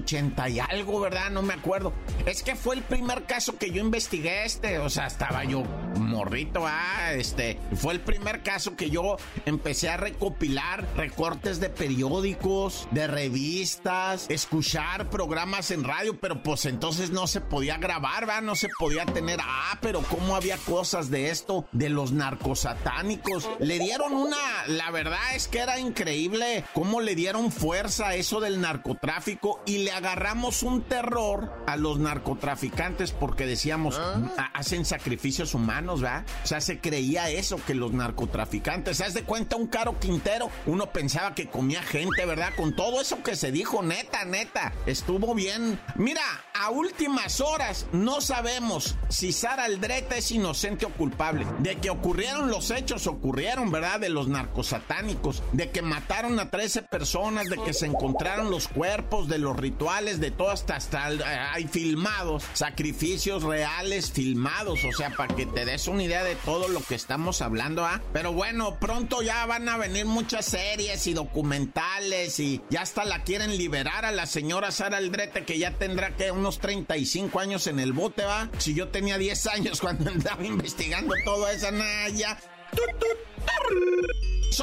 y 0.54 0.60
algo, 0.60 1.00
¿verdad? 1.00 1.30
No 1.30 1.42
me 1.42 1.54
acuerdo. 1.54 1.92
Es 2.26 2.42
que 2.42 2.56
fue 2.56 2.76
el 2.76 2.82
primer 2.82 3.24
caso 3.24 3.58
que 3.58 3.70
yo 3.70 3.80
investigué 3.80 4.44
este, 4.44 4.78
o 4.78 4.88
sea, 4.88 5.06
estaba 5.06 5.44
yo 5.44 5.62
morrito, 5.96 6.64
ah, 6.66 7.12
este, 7.12 7.58
fue 7.74 7.94
el 7.94 8.00
primer 8.00 8.42
caso 8.42 8.76
que 8.76 8.90
yo 8.90 9.16
empecé 9.44 9.88
a 9.88 9.96
recopilar 9.96 10.86
recortes 10.96 11.60
de 11.60 11.70
periódicos, 11.70 12.88
de 12.90 13.06
revistas, 13.06 14.26
escuchar 14.28 15.10
programas 15.10 15.69
en 15.70 15.84
radio, 15.84 16.18
pero 16.18 16.42
pues 16.42 16.66
entonces 16.66 17.10
no 17.10 17.26
se 17.26 17.40
podía 17.40 17.76
grabar, 17.76 18.26
¿verdad? 18.26 18.42
No 18.42 18.54
se 18.54 18.68
podía 18.78 19.06
tener, 19.06 19.38
ah, 19.42 19.78
pero 19.80 20.02
cómo 20.02 20.36
había 20.36 20.56
cosas 20.58 21.10
de 21.10 21.30
esto, 21.30 21.66
de 21.72 21.88
los 21.88 22.12
narcosatánicos. 22.12 23.48
Le 23.58 23.78
dieron 23.78 24.12
una, 24.12 24.36
la 24.66 24.90
verdad 24.90 25.34
es 25.34 25.48
que 25.48 25.58
era 25.60 25.78
increíble 25.78 26.64
cómo 26.74 27.00
le 27.00 27.14
dieron 27.14 27.52
fuerza 27.52 28.08
a 28.08 28.14
eso 28.14 28.40
del 28.40 28.60
narcotráfico 28.60 29.60
y 29.66 29.78
le 29.78 29.92
agarramos 29.92 30.62
un 30.62 30.82
terror 30.82 31.52
a 31.66 31.76
los 31.76 31.98
narcotraficantes 31.98 33.12
porque 33.12 33.46
decíamos, 33.46 33.96
ah. 33.98 34.50
hacen 34.54 34.84
sacrificios 34.84 35.54
humanos, 35.54 36.00
¿verdad? 36.00 36.24
O 36.44 36.46
sea, 36.46 36.60
se 36.60 36.80
creía 36.80 37.30
eso, 37.30 37.60
que 37.66 37.74
los 37.74 37.92
narcotraficantes, 37.92 39.00
¿haz 39.00 39.14
de 39.14 39.22
cuenta 39.22 39.56
un 39.56 39.66
caro 39.66 39.98
Quintero? 39.98 40.50
Uno 40.66 40.90
pensaba 40.92 41.34
que 41.34 41.48
comía 41.48 41.82
gente, 41.82 42.24
¿verdad? 42.26 42.52
Con 42.56 42.74
todo 42.74 43.00
eso 43.00 43.22
que 43.22 43.36
se 43.36 43.52
dijo, 43.52 43.82
neta, 43.82 44.24
neta, 44.24 44.72
estuvo 44.86 45.34
bien. 45.34 45.59
Mira, 45.96 46.22
a 46.54 46.70
últimas 46.70 47.40
horas 47.40 47.86
no 47.92 48.20
sabemos 48.20 48.96
si 49.08 49.32
Sara 49.32 49.64
Aldrete 49.64 50.18
es 50.18 50.30
inocente 50.30 50.86
o 50.86 50.90
culpable. 50.90 51.46
De 51.58 51.76
que 51.76 51.90
ocurrieron 51.90 52.50
los 52.50 52.70
hechos, 52.70 53.06
ocurrieron, 53.06 53.70
¿verdad? 53.70 54.00
De 54.00 54.08
los 54.08 54.28
narcosatánicos, 54.28 55.42
de 55.52 55.70
que 55.70 55.82
mataron 55.82 56.38
a 56.38 56.50
13 56.50 56.82
personas, 56.82 57.48
de 57.48 57.56
que 57.58 57.72
se 57.72 57.86
encontraron 57.86 58.50
los 58.50 58.68
cuerpos, 58.68 59.28
de 59.28 59.38
los 59.38 59.56
rituales, 59.56 60.20
de 60.20 60.30
todo 60.30 60.50
hasta, 60.50 60.76
hasta 60.76 61.12
eh, 61.12 61.22
hay 61.24 61.66
filmados, 61.66 62.44
sacrificios 62.52 63.42
reales 63.42 64.10
filmados, 64.12 64.80
o 64.84 64.92
sea, 64.92 65.10
para 65.10 65.34
que 65.34 65.46
te 65.46 65.64
des 65.64 65.88
una 65.88 66.02
idea 66.02 66.24
de 66.24 66.36
todo 66.36 66.68
lo 66.68 66.80
que 66.80 66.94
estamos 66.94 67.42
hablando, 67.42 67.84
¿ah? 67.84 68.00
Pero 68.12 68.32
bueno, 68.32 68.78
pronto 68.78 69.22
ya 69.22 69.46
van 69.46 69.68
a 69.68 69.76
venir 69.76 70.06
muchas 70.06 70.46
series 70.46 71.06
y 71.06 71.14
documentales 71.14 72.38
y 72.40 72.60
ya 72.70 72.82
hasta 72.82 73.04
la 73.04 73.22
quieren 73.24 73.56
liberar 73.56 74.04
a 74.04 74.12
la 74.12 74.26
señora 74.26 74.70
Sara 74.70 74.98
Aldrete 74.98 75.44
que 75.50 75.58
ya 75.58 75.72
tendrá 75.72 76.14
que 76.14 76.30
unos 76.30 76.60
35 76.60 77.40
años 77.40 77.66
en 77.66 77.80
el 77.80 77.92
bote, 77.92 78.22
¿va? 78.22 78.48
Si 78.58 78.72
yo 78.72 78.86
tenía 78.86 79.18
10 79.18 79.46
años 79.48 79.80
cuando 79.80 80.08
andaba 80.08 80.46
investigando 80.46 81.12
todo 81.24 81.48
esa 81.48 81.72
naya. 81.72 82.38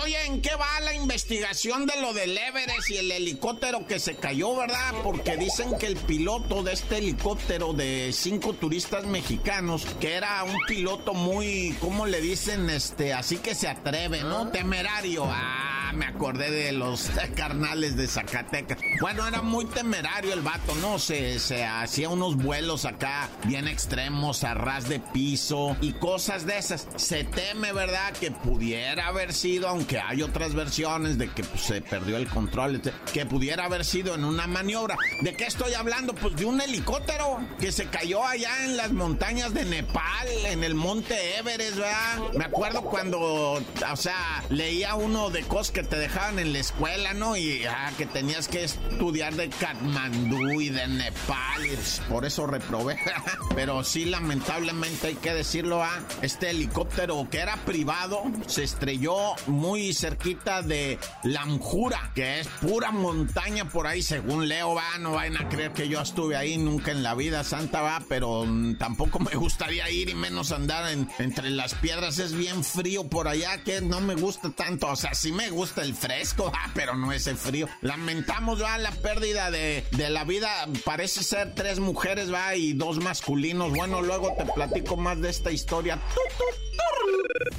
Oye, 0.02 0.26
¿en 0.28 0.42
qué 0.42 0.56
va 0.56 0.80
la 0.80 0.94
investigación 0.94 1.88
de 1.88 2.00
lo 2.00 2.14
del 2.14 2.38
Everest 2.38 2.90
y 2.92 2.98
el 2.98 3.12
helicóptero 3.12 3.86
que 3.86 4.00
se 4.00 4.16
cayó, 4.16 4.56
verdad? 4.56 4.94
Porque 5.04 5.36
dicen 5.36 5.78
que 5.78 5.88
el 5.88 5.98
piloto 5.98 6.64
de 6.64 6.72
este 6.72 7.00
helicóptero 7.00 7.74
de 7.74 8.12
cinco 8.14 8.54
turistas 8.54 9.06
mexicanos, 9.06 9.86
que 10.00 10.14
era 10.14 10.46
un 10.46 10.58
piloto 10.68 11.14
muy, 11.14 11.76
¿cómo 11.82 12.06
le 12.06 12.22
dicen? 12.22 12.70
Este, 12.70 13.12
así 13.14 13.40
que 13.40 13.56
se 13.56 13.68
atreve, 13.68 14.22
¿no? 14.22 14.52
Temerario. 14.52 15.26
Ah, 15.26 15.67
me 15.94 16.06
acordé 16.06 16.52
de 16.52 16.72
los 16.72 17.10
carnales 17.36 17.96
de 17.98 18.08
Zacatecas. 18.08 18.80
Bueno, 19.00 19.28
era 19.28 19.42
muy 19.42 19.66
temerario 19.66 20.34
el 20.34 20.42
vato, 20.42 20.76
¿no? 20.76 21.00
Se, 21.00 21.38
hacía 21.64 22.10
unos 22.10 22.36
vuelos 22.36 22.86
acá 22.86 23.30
bien 23.46 23.68
extremos, 23.68 24.44
a 24.44 24.54
ras 24.54 24.90
de 24.90 25.00
piso 25.00 25.76
y 25.82 25.94
cosas 25.94 26.46
de 26.46 26.58
esas. 26.58 26.88
Se 26.96 27.24
teme, 27.24 27.74
¿verdad? 27.74 28.14
Que 28.14 28.32
pudiera 28.32 29.08
haber 29.08 29.34
sido 29.34 29.68
aunque 29.68 30.00
hay 30.00 30.22
otras 30.22 30.54
versiones 30.54 31.18
de 31.18 31.30
que 31.30 31.44
pues, 31.44 31.62
se 31.62 31.82
perdió 31.82 32.18
el 32.18 32.28
control, 32.28 32.82
que 33.14 33.26
pudiera 33.26 33.66
haber 33.66 33.86
sido 33.86 34.16
en 34.16 34.24
una 34.24 34.48
maniobra. 34.48 34.98
¿De 35.22 35.36
qué 35.36 35.46
estoy 35.46 35.74
hablando? 35.74 36.14
Pues 36.14 36.36
de 36.36 36.46
un 36.46 36.62
helicóptero 36.62 37.40
que 37.60 37.72
se 37.72 37.86
cayó 37.86 38.26
allá 38.26 38.66
en 38.66 38.78
las 38.78 38.92
montañas 38.92 39.54
de 39.54 39.66
Nepal, 39.66 40.28
en 40.46 40.64
el 40.64 40.76
monte 40.76 41.38
Everest, 41.38 41.78
¿verdad? 41.78 42.34
Me 42.38 42.46
acuerdo 42.46 42.82
cuando, 42.82 43.20
o 43.22 43.96
sea, 43.96 44.44
leía 44.50 44.96
uno 44.96 45.30
de 45.30 45.44
cosas 45.44 45.72
que 45.78 45.84
te 45.84 46.00
dejaban 46.00 46.40
en 46.40 46.54
la 46.54 46.60
escuela, 46.60 47.14
¿no? 47.14 47.38
Y 47.38 47.64
ah, 47.66 47.92
que 48.00 48.08
tenías 48.08 48.48
que 48.48 48.64
estudiar 48.64 49.36
de 49.36 49.48
Katmandú 49.48 50.60
y 50.60 50.70
de 50.70 50.88
Nepal, 50.88 51.68
y 51.68 51.76
pues, 51.76 52.02
por 52.10 52.26
eso 52.26 52.48
reprobé. 52.48 52.98
Pero 53.56 53.84
sí, 53.84 54.06
lamentablemente 54.06 55.06
hay 55.06 55.14
que 55.14 55.36
decirlo, 55.36 55.84
¿ah? 55.84 56.00
Este 56.24 56.50
helicóptero 56.50 57.28
que 57.30 57.38
era 57.38 57.58
privado 57.58 58.24
se 58.48 58.64
estrelló 58.64 59.36
muy 59.46 59.94
cerquita 59.94 60.64
de 60.64 60.98
Lamjura, 61.22 62.12
que 62.16 62.40
es 62.40 62.48
pura 62.48 62.92
montaña 62.92 63.70
por 63.70 63.86
ahí, 63.86 64.02
según 64.02 64.48
Leo, 64.48 64.74
va, 64.74 64.98
no 65.00 65.12
vayan 65.12 65.38
a 65.38 65.48
creer 65.48 65.74
que 65.74 65.88
yo 65.88 66.02
estuve 66.02 66.38
ahí 66.38 66.58
nunca 66.58 66.90
en 66.90 67.04
la 67.04 67.14
vida 67.14 67.44
santa, 67.44 67.82
va, 67.82 68.02
pero 68.10 68.48
tampoco 68.80 69.20
me 69.20 69.32
gustaría 69.36 69.92
ir 69.92 70.10
y 70.10 70.16
menos 70.16 70.52
andar 70.52 70.92
entre 71.20 71.52
las 71.52 71.76
piedras, 71.76 72.18
es 72.18 72.34
bien 72.34 72.64
frío 72.64 73.08
por 73.08 73.28
allá, 73.28 73.64
que 73.64 73.82
no 73.82 74.02
me 74.02 74.16
gusta 74.16 74.50
tanto, 74.50 74.88
o 74.88 74.96
sea, 74.96 75.14
sí 75.14 75.32
me 75.32 75.52
gusta 75.52 75.67
el 75.78 75.94
fresco, 75.94 76.52
pero 76.74 76.96
no 76.96 77.12
ese 77.12 77.36
frío. 77.36 77.68
Lamentamos, 77.82 78.62
va, 78.62 78.78
la 78.78 78.92
pérdida 78.92 79.52
de, 79.52 79.86
de 79.92 80.10
la 80.10 80.24
vida, 80.24 80.68
parece 80.86 81.24
ser 81.24 81.54
tres 81.56 81.80
mujeres, 81.80 82.34
va, 82.34 82.56
y 82.56 82.74
dos 82.74 82.98
masculinos, 83.00 83.72
bueno, 83.72 84.02
luego 84.02 84.34
te 84.38 84.46
platico 84.46 84.98
más 84.98 85.22
de 85.22 85.30
esta 85.30 85.52
historia. 85.52 86.00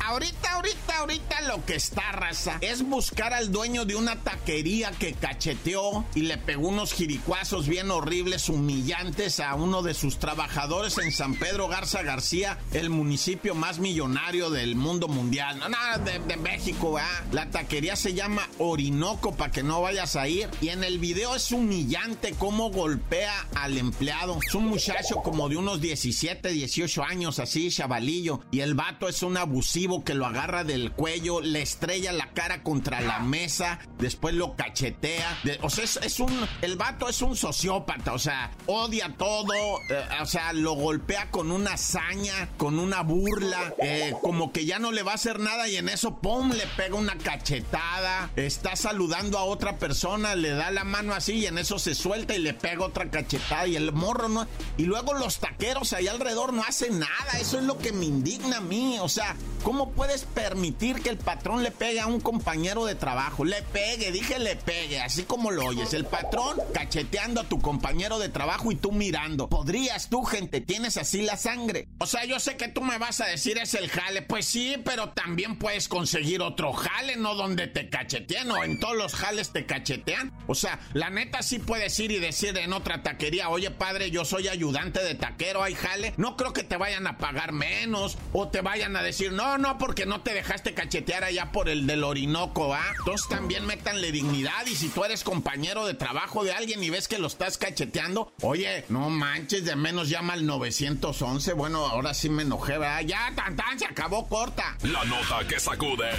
Ahorita, 0.04 0.52
ahorita, 0.52 0.98
ahorita 0.98 1.40
lo 1.42 1.64
que 1.64 1.74
está 1.76 2.12
raza 2.12 2.58
es 2.60 2.82
buscar 2.82 3.32
al 3.32 3.52
dueño 3.52 3.84
de 3.84 3.94
una 3.94 4.16
taquería 4.16 4.90
que 4.92 5.12
cacheteó 5.12 6.04
y 6.14 6.22
le 6.22 6.38
pegó 6.38 6.68
unos 6.68 6.92
jiricuazos 6.92 7.68
bien 7.68 7.90
horribles, 7.90 8.48
humillantes 8.48 9.40
a 9.40 9.54
uno 9.54 9.82
de 9.82 9.94
sus 9.94 10.18
trabajadores 10.18 10.98
en 10.98 11.12
San 11.12 11.34
Pedro 11.34 11.68
Garza 11.68 12.02
García, 12.02 12.58
el 12.72 12.90
municipio 12.90 13.54
más 13.54 13.78
millonario 13.78 14.50
del 14.50 14.76
mundo 14.76 15.08
mundial. 15.08 15.58
No, 15.58 15.68
nada 15.68 15.98
de, 15.98 16.36
México, 16.36 16.94
¿verdad? 16.94 17.24
La 17.32 17.50
taquería 17.50 17.96
se 17.98 18.14
llama 18.14 18.48
Orinoco 18.58 19.34
para 19.34 19.50
que 19.50 19.62
no 19.62 19.82
vayas 19.82 20.14
a 20.14 20.28
ir. 20.28 20.48
Y 20.60 20.68
en 20.68 20.84
el 20.84 20.98
video 20.98 21.34
es 21.34 21.50
humillante 21.50 22.32
cómo 22.38 22.70
golpea 22.70 23.48
al 23.54 23.76
empleado. 23.76 24.38
Es 24.46 24.54
un 24.54 24.66
muchacho 24.66 25.16
como 25.16 25.48
de 25.48 25.56
unos 25.56 25.80
17, 25.80 26.50
18 26.50 27.02
años, 27.02 27.40
así, 27.40 27.70
chavalillo. 27.70 28.40
Y 28.52 28.60
el 28.60 28.74
vato 28.74 29.08
es 29.08 29.22
un 29.22 29.36
abusivo 29.36 30.04
que 30.04 30.14
lo 30.14 30.26
agarra 30.26 30.62
del 30.62 30.92
cuello, 30.92 31.40
le 31.40 31.62
estrella 31.62 32.12
la 32.12 32.27
cara 32.38 32.62
contra 32.62 33.00
la 33.00 33.18
mesa, 33.18 33.80
después 33.98 34.32
lo 34.32 34.54
cachetea. 34.54 35.40
o 35.60 35.68
sea, 35.68 35.82
es, 35.82 36.20
un. 36.20 36.32
El 36.62 36.76
vato 36.76 37.08
es 37.08 37.20
un 37.20 37.34
sociópata, 37.34 38.12
o 38.12 38.18
sea, 38.20 38.52
odia 38.66 39.12
todo, 39.18 39.52
eh, 39.90 40.06
o 40.22 40.26
sea, 40.26 40.52
lo 40.52 40.74
golpea 40.74 41.32
con 41.32 41.50
una 41.50 41.72
hazaña, 41.72 42.48
con 42.56 42.78
una 42.78 43.02
burla, 43.02 43.74
eh, 43.78 44.14
como 44.22 44.52
que 44.52 44.66
ya 44.66 44.78
no 44.78 44.92
le 44.92 45.02
va 45.02 45.12
a 45.12 45.14
hacer 45.16 45.40
nada 45.40 45.66
y 45.66 45.78
en 45.78 45.88
eso, 45.88 46.18
¡pum! 46.18 46.52
le 46.52 46.64
pega 46.76 46.94
una 46.94 47.18
cachetada. 47.18 48.30
Está 48.36 48.76
saludando 48.76 49.36
a 49.36 49.42
otra 49.42 49.78
persona, 49.78 50.36
le 50.36 50.50
da 50.50 50.70
la 50.70 50.84
mano 50.84 51.14
así 51.14 51.32
y 51.32 51.46
en 51.46 51.58
eso 51.58 51.80
se 51.80 51.96
suelta 51.96 52.36
y 52.36 52.38
le 52.38 52.54
pega 52.54 52.84
otra 52.84 53.10
cachetada 53.10 53.66
y 53.66 53.74
el 53.74 53.90
morro 53.90 54.28
no. 54.28 54.46
Y 54.76 54.84
luego 54.84 55.12
los 55.14 55.40
taqueros 55.40 55.92
ahí 55.92 56.06
alrededor 56.06 56.52
no 56.52 56.62
hacen 56.62 57.00
nada. 57.00 57.40
Eso 57.40 57.58
es 57.58 57.64
lo 57.64 57.78
que 57.78 57.90
me 57.90 58.04
indigna 58.04 58.58
a 58.58 58.60
mí. 58.60 58.96
O 59.00 59.08
sea, 59.08 59.34
¿cómo 59.64 59.90
puedes 59.90 60.22
permitir 60.22 61.02
que 61.02 61.10
el 61.10 61.18
patrón 61.18 61.64
le 61.64 61.72
pegue 61.72 61.98
a 61.98 62.06
un 62.06 62.20
compañero 62.28 62.84
de 62.84 62.94
trabajo? 62.94 63.42
Le 63.46 63.62
pegue, 63.62 64.12
dije 64.12 64.38
le 64.38 64.54
pegue, 64.54 65.00
así 65.00 65.22
como 65.22 65.50
lo 65.50 65.64
oyes. 65.64 65.94
El 65.94 66.04
patrón 66.04 66.58
cacheteando 66.74 67.40
a 67.40 67.44
tu 67.44 67.58
compañero 67.58 68.18
de 68.18 68.28
trabajo 68.28 68.70
y 68.70 68.76
tú 68.76 68.92
mirando. 68.92 69.48
¿Podrías 69.48 70.10
tú, 70.10 70.24
gente? 70.24 70.60
¿Tienes 70.60 70.98
así 70.98 71.22
la 71.22 71.38
sangre? 71.38 71.88
O 71.96 72.04
sea, 72.04 72.26
yo 72.26 72.38
sé 72.38 72.58
que 72.58 72.68
tú 72.68 72.82
me 72.82 72.98
vas 72.98 73.22
a 73.22 73.26
decir 73.26 73.56
es 73.56 73.72
el 73.72 73.88
jale. 73.88 74.20
Pues 74.20 74.44
sí, 74.44 74.76
pero 74.84 75.08
también 75.08 75.56
puedes 75.56 75.88
conseguir 75.88 76.42
otro 76.42 76.74
jale, 76.74 77.16
no 77.16 77.34
donde 77.34 77.66
te 77.66 77.88
cachetean 77.88 78.50
o 78.50 78.62
en 78.62 78.78
todos 78.78 78.94
los 78.94 79.14
jales 79.14 79.50
te 79.50 79.64
cachetean. 79.64 80.30
O 80.48 80.54
sea, 80.54 80.80
la 80.92 81.08
neta 81.08 81.42
sí 81.42 81.58
puedes 81.58 81.98
ir 81.98 82.10
y 82.12 82.18
decir 82.18 82.58
en 82.58 82.74
otra 82.74 83.02
taquería, 83.02 83.48
oye 83.48 83.70
padre, 83.70 84.10
yo 84.10 84.26
soy 84.26 84.48
ayudante 84.48 85.02
de 85.02 85.14
taquero, 85.14 85.62
hay 85.62 85.74
jale. 85.74 86.12
No 86.18 86.36
creo 86.36 86.52
que 86.52 86.62
te 86.62 86.76
vayan 86.76 87.06
a 87.06 87.16
pagar 87.16 87.52
menos 87.52 88.18
o 88.34 88.48
te 88.48 88.60
vayan 88.60 88.96
a 88.96 89.02
decir, 89.02 89.32
no, 89.32 89.56
no, 89.56 89.78
porque 89.78 90.04
no 90.04 90.20
te 90.20 90.34
dejaste 90.34 90.74
cachetear 90.74 91.24
allá 91.24 91.52
por 91.52 91.70
el 91.70 91.86
del 91.86 92.04
Orinoco, 92.18 92.74
¿ah? 92.74 92.84
Entonces 92.98 93.28
también 93.28 93.64
métanle 93.64 94.10
dignidad 94.10 94.66
y 94.66 94.74
si 94.74 94.88
tú 94.88 95.04
eres 95.04 95.22
compañero 95.22 95.86
de 95.86 95.94
trabajo 95.94 96.42
de 96.42 96.52
alguien 96.52 96.82
y 96.82 96.90
ves 96.90 97.06
que 97.06 97.16
lo 97.16 97.28
estás 97.28 97.58
cacheteando, 97.58 98.32
oye, 98.42 98.84
no 98.88 99.08
manches, 99.08 99.64
de 99.64 99.76
menos 99.76 100.08
llama 100.08 100.32
al 100.32 100.44
911. 100.44 101.52
Bueno, 101.52 101.86
ahora 101.86 102.14
sí 102.14 102.28
me 102.28 102.42
enojé. 102.42 102.76
Ya, 103.06 103.32
tan, 103.36 103.54
tan, 103.54 103.78
se 103.78 103.86
acabó 103.86 104.26
corta. 104.26 104.76
La 104.82 105.04
nota 105.04 105.46
que 105.46 105.60
sacude. 105.60 106.10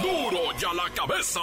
¡Duro! 0.00 0.30
¡Duro 0.30 0.58
ya 0.58 0.72
la 0.72 0.88
cabeza! 0.94 1.40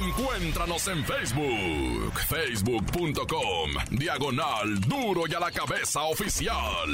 Encuéntranos 0.00 0.88
en 0.88 1.04
Facebook, 1.04 2.18
facebook.com, 2.28 3.70
diagonal 3.90 4.80
Duro 4.80 5.24
y 5.28 5.34
a 5.34 5.40
la 5.40 5.50
cabeza 5.50 6.02
oficial. 6.04 6.88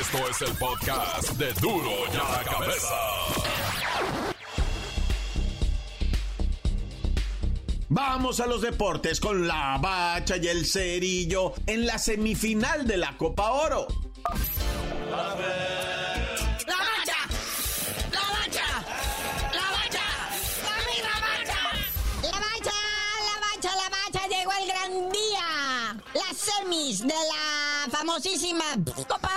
Esto 0.00 0.28
es 0.28 0.42
el 0.42 0.56
podcast 0.56 1.30
de 1.32 1.52
Duro 1.54 1.90
y 2.12 2.16
a 2.16 2.38
la 2.38 2.44
cabeza. 2.44 2.94
Vamos 7.88 8.40
a 8.40 8.46
los 8.46 8.62
deportes 8.62 9.20
con 9.20 9.46
la 9.46 9.78
bacha 9.80 10.38
y 10.38 10.48
el 10.48 10.64
cerillo 10.64 11.52
en 11.66 11.86
la 11.86 11.98
semifinal 11.98 12.86
de 12.86 12.96
la 12.96 13.16
Copa 13.18 13.52
Oro. 13.52 13.86
de 27.00 27.08
la 27.08 27.90
famosísima 27.90 28.64
Copa 29.08 29.31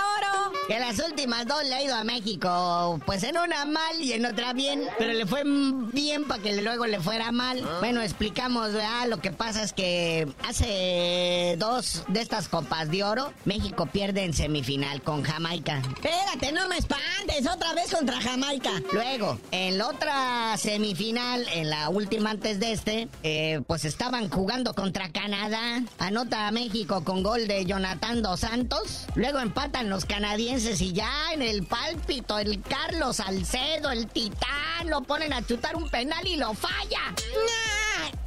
¿Qué 0.66 0.75
las 0.96 1.08
últimas 1.08 1.46
dos 1.46 1.62
le 1.64 1.74
ha 1.74 1.82
ido 1.82 1.94
a 1.94 2.04
México, 2.04 3.00
pues 3.04 3.22
en 3.22 3.36
una 3.36 3.64
mal 3.64 4.00
y 4.00 4.12
en 4.12 4.24
otra 4.24 4.52
bien, 4.52 4.82
pero 4.98 5.12
le 5.12 5.26
fue 5.26 5.42
bien 5.44 6.24
para 6.24 6.42
que 6.42 6.60
luego 6.62 6.86
le 6.86 7.00
fuera 7.00 7.32
mal. 7.32 7.62
Ah. 7.64 7.76
Bueno, 7.80 8.00
explicamos, 8.00 8.72
¿verdad? 8.72 9.08
Lo 9.08 9.18
que 9.18 9.30
pasa 9.30 9.62
es 9.62 9.72
que 9.72 10.28
hace 10.44 11.56
dos 11.58 12.04
de 12.08 12.20
estas 12.20 12.48
copas 12.48 12.90
de 12.90 13.04
oro, 13.04 13.32
México 13.44 13.86
pierde 13.86 14.24
en 14.24 14.32
semifinal 14.32 15.02
con 15.02 15.22
Jamaica. 15.22 15.82
Espérate, 15.94 16.52
no 16.52 16.68
me 16.68 16.78
espantes, 16.78 17.46
otra 17.52 17.74
vez 17.74 17.90
contra 17.92 18.20
Jamaica. 18.20 18.70
Luego, 18.92 19.38
en 19.50 19.78
la 19.78 19.88
otra 19.88 20.56
semifinal, 20.56 21.46
en 21.52 21.68
la 21.68 21.90
última 21.90 22.30
antes 22.30 22.58
de 22.58 22.72
este, 22.72 23.08
eh, 23.22 23.60
pues 23.66 23.84
estaban 23.84 24.30
jugando 24.30 24.74
contra 24.74 25.10
Canadá. 25.10 25.82
Anota 25.98 26.46
a 26.46 26.52
México 26.52 27.04
con 27.04 27.22
gol 27.22 27.48
de 27.48 27.66
Jonathan 27.66 28.22
Dos 28.22 28.40
Santos. 28.40 29.06
Luego 29.14 29.40
empatan 29.40 29.90
los 29.90 30.04
canadienses 30.04 30.80
y 30.80 30.85
ya 30.92 31.32
en 31.32 31.42
el 31.42 31.64
pálpito, 31.64 32.38
el 32.38 32.62
Carlos 32.62 33.16
Salcedo, 33.16 33.90
el 33.90 34.06
titán, 34.08 34.88
lo 34.88 35.02
ponen 35.02 35.32
a 35.32 35.44
chutar 35.44 35.76
un 35.76 35.88
penal 35.88 36.26
y 36.26 36.36
lo 36.36 36.54
falla. 36.54 37.14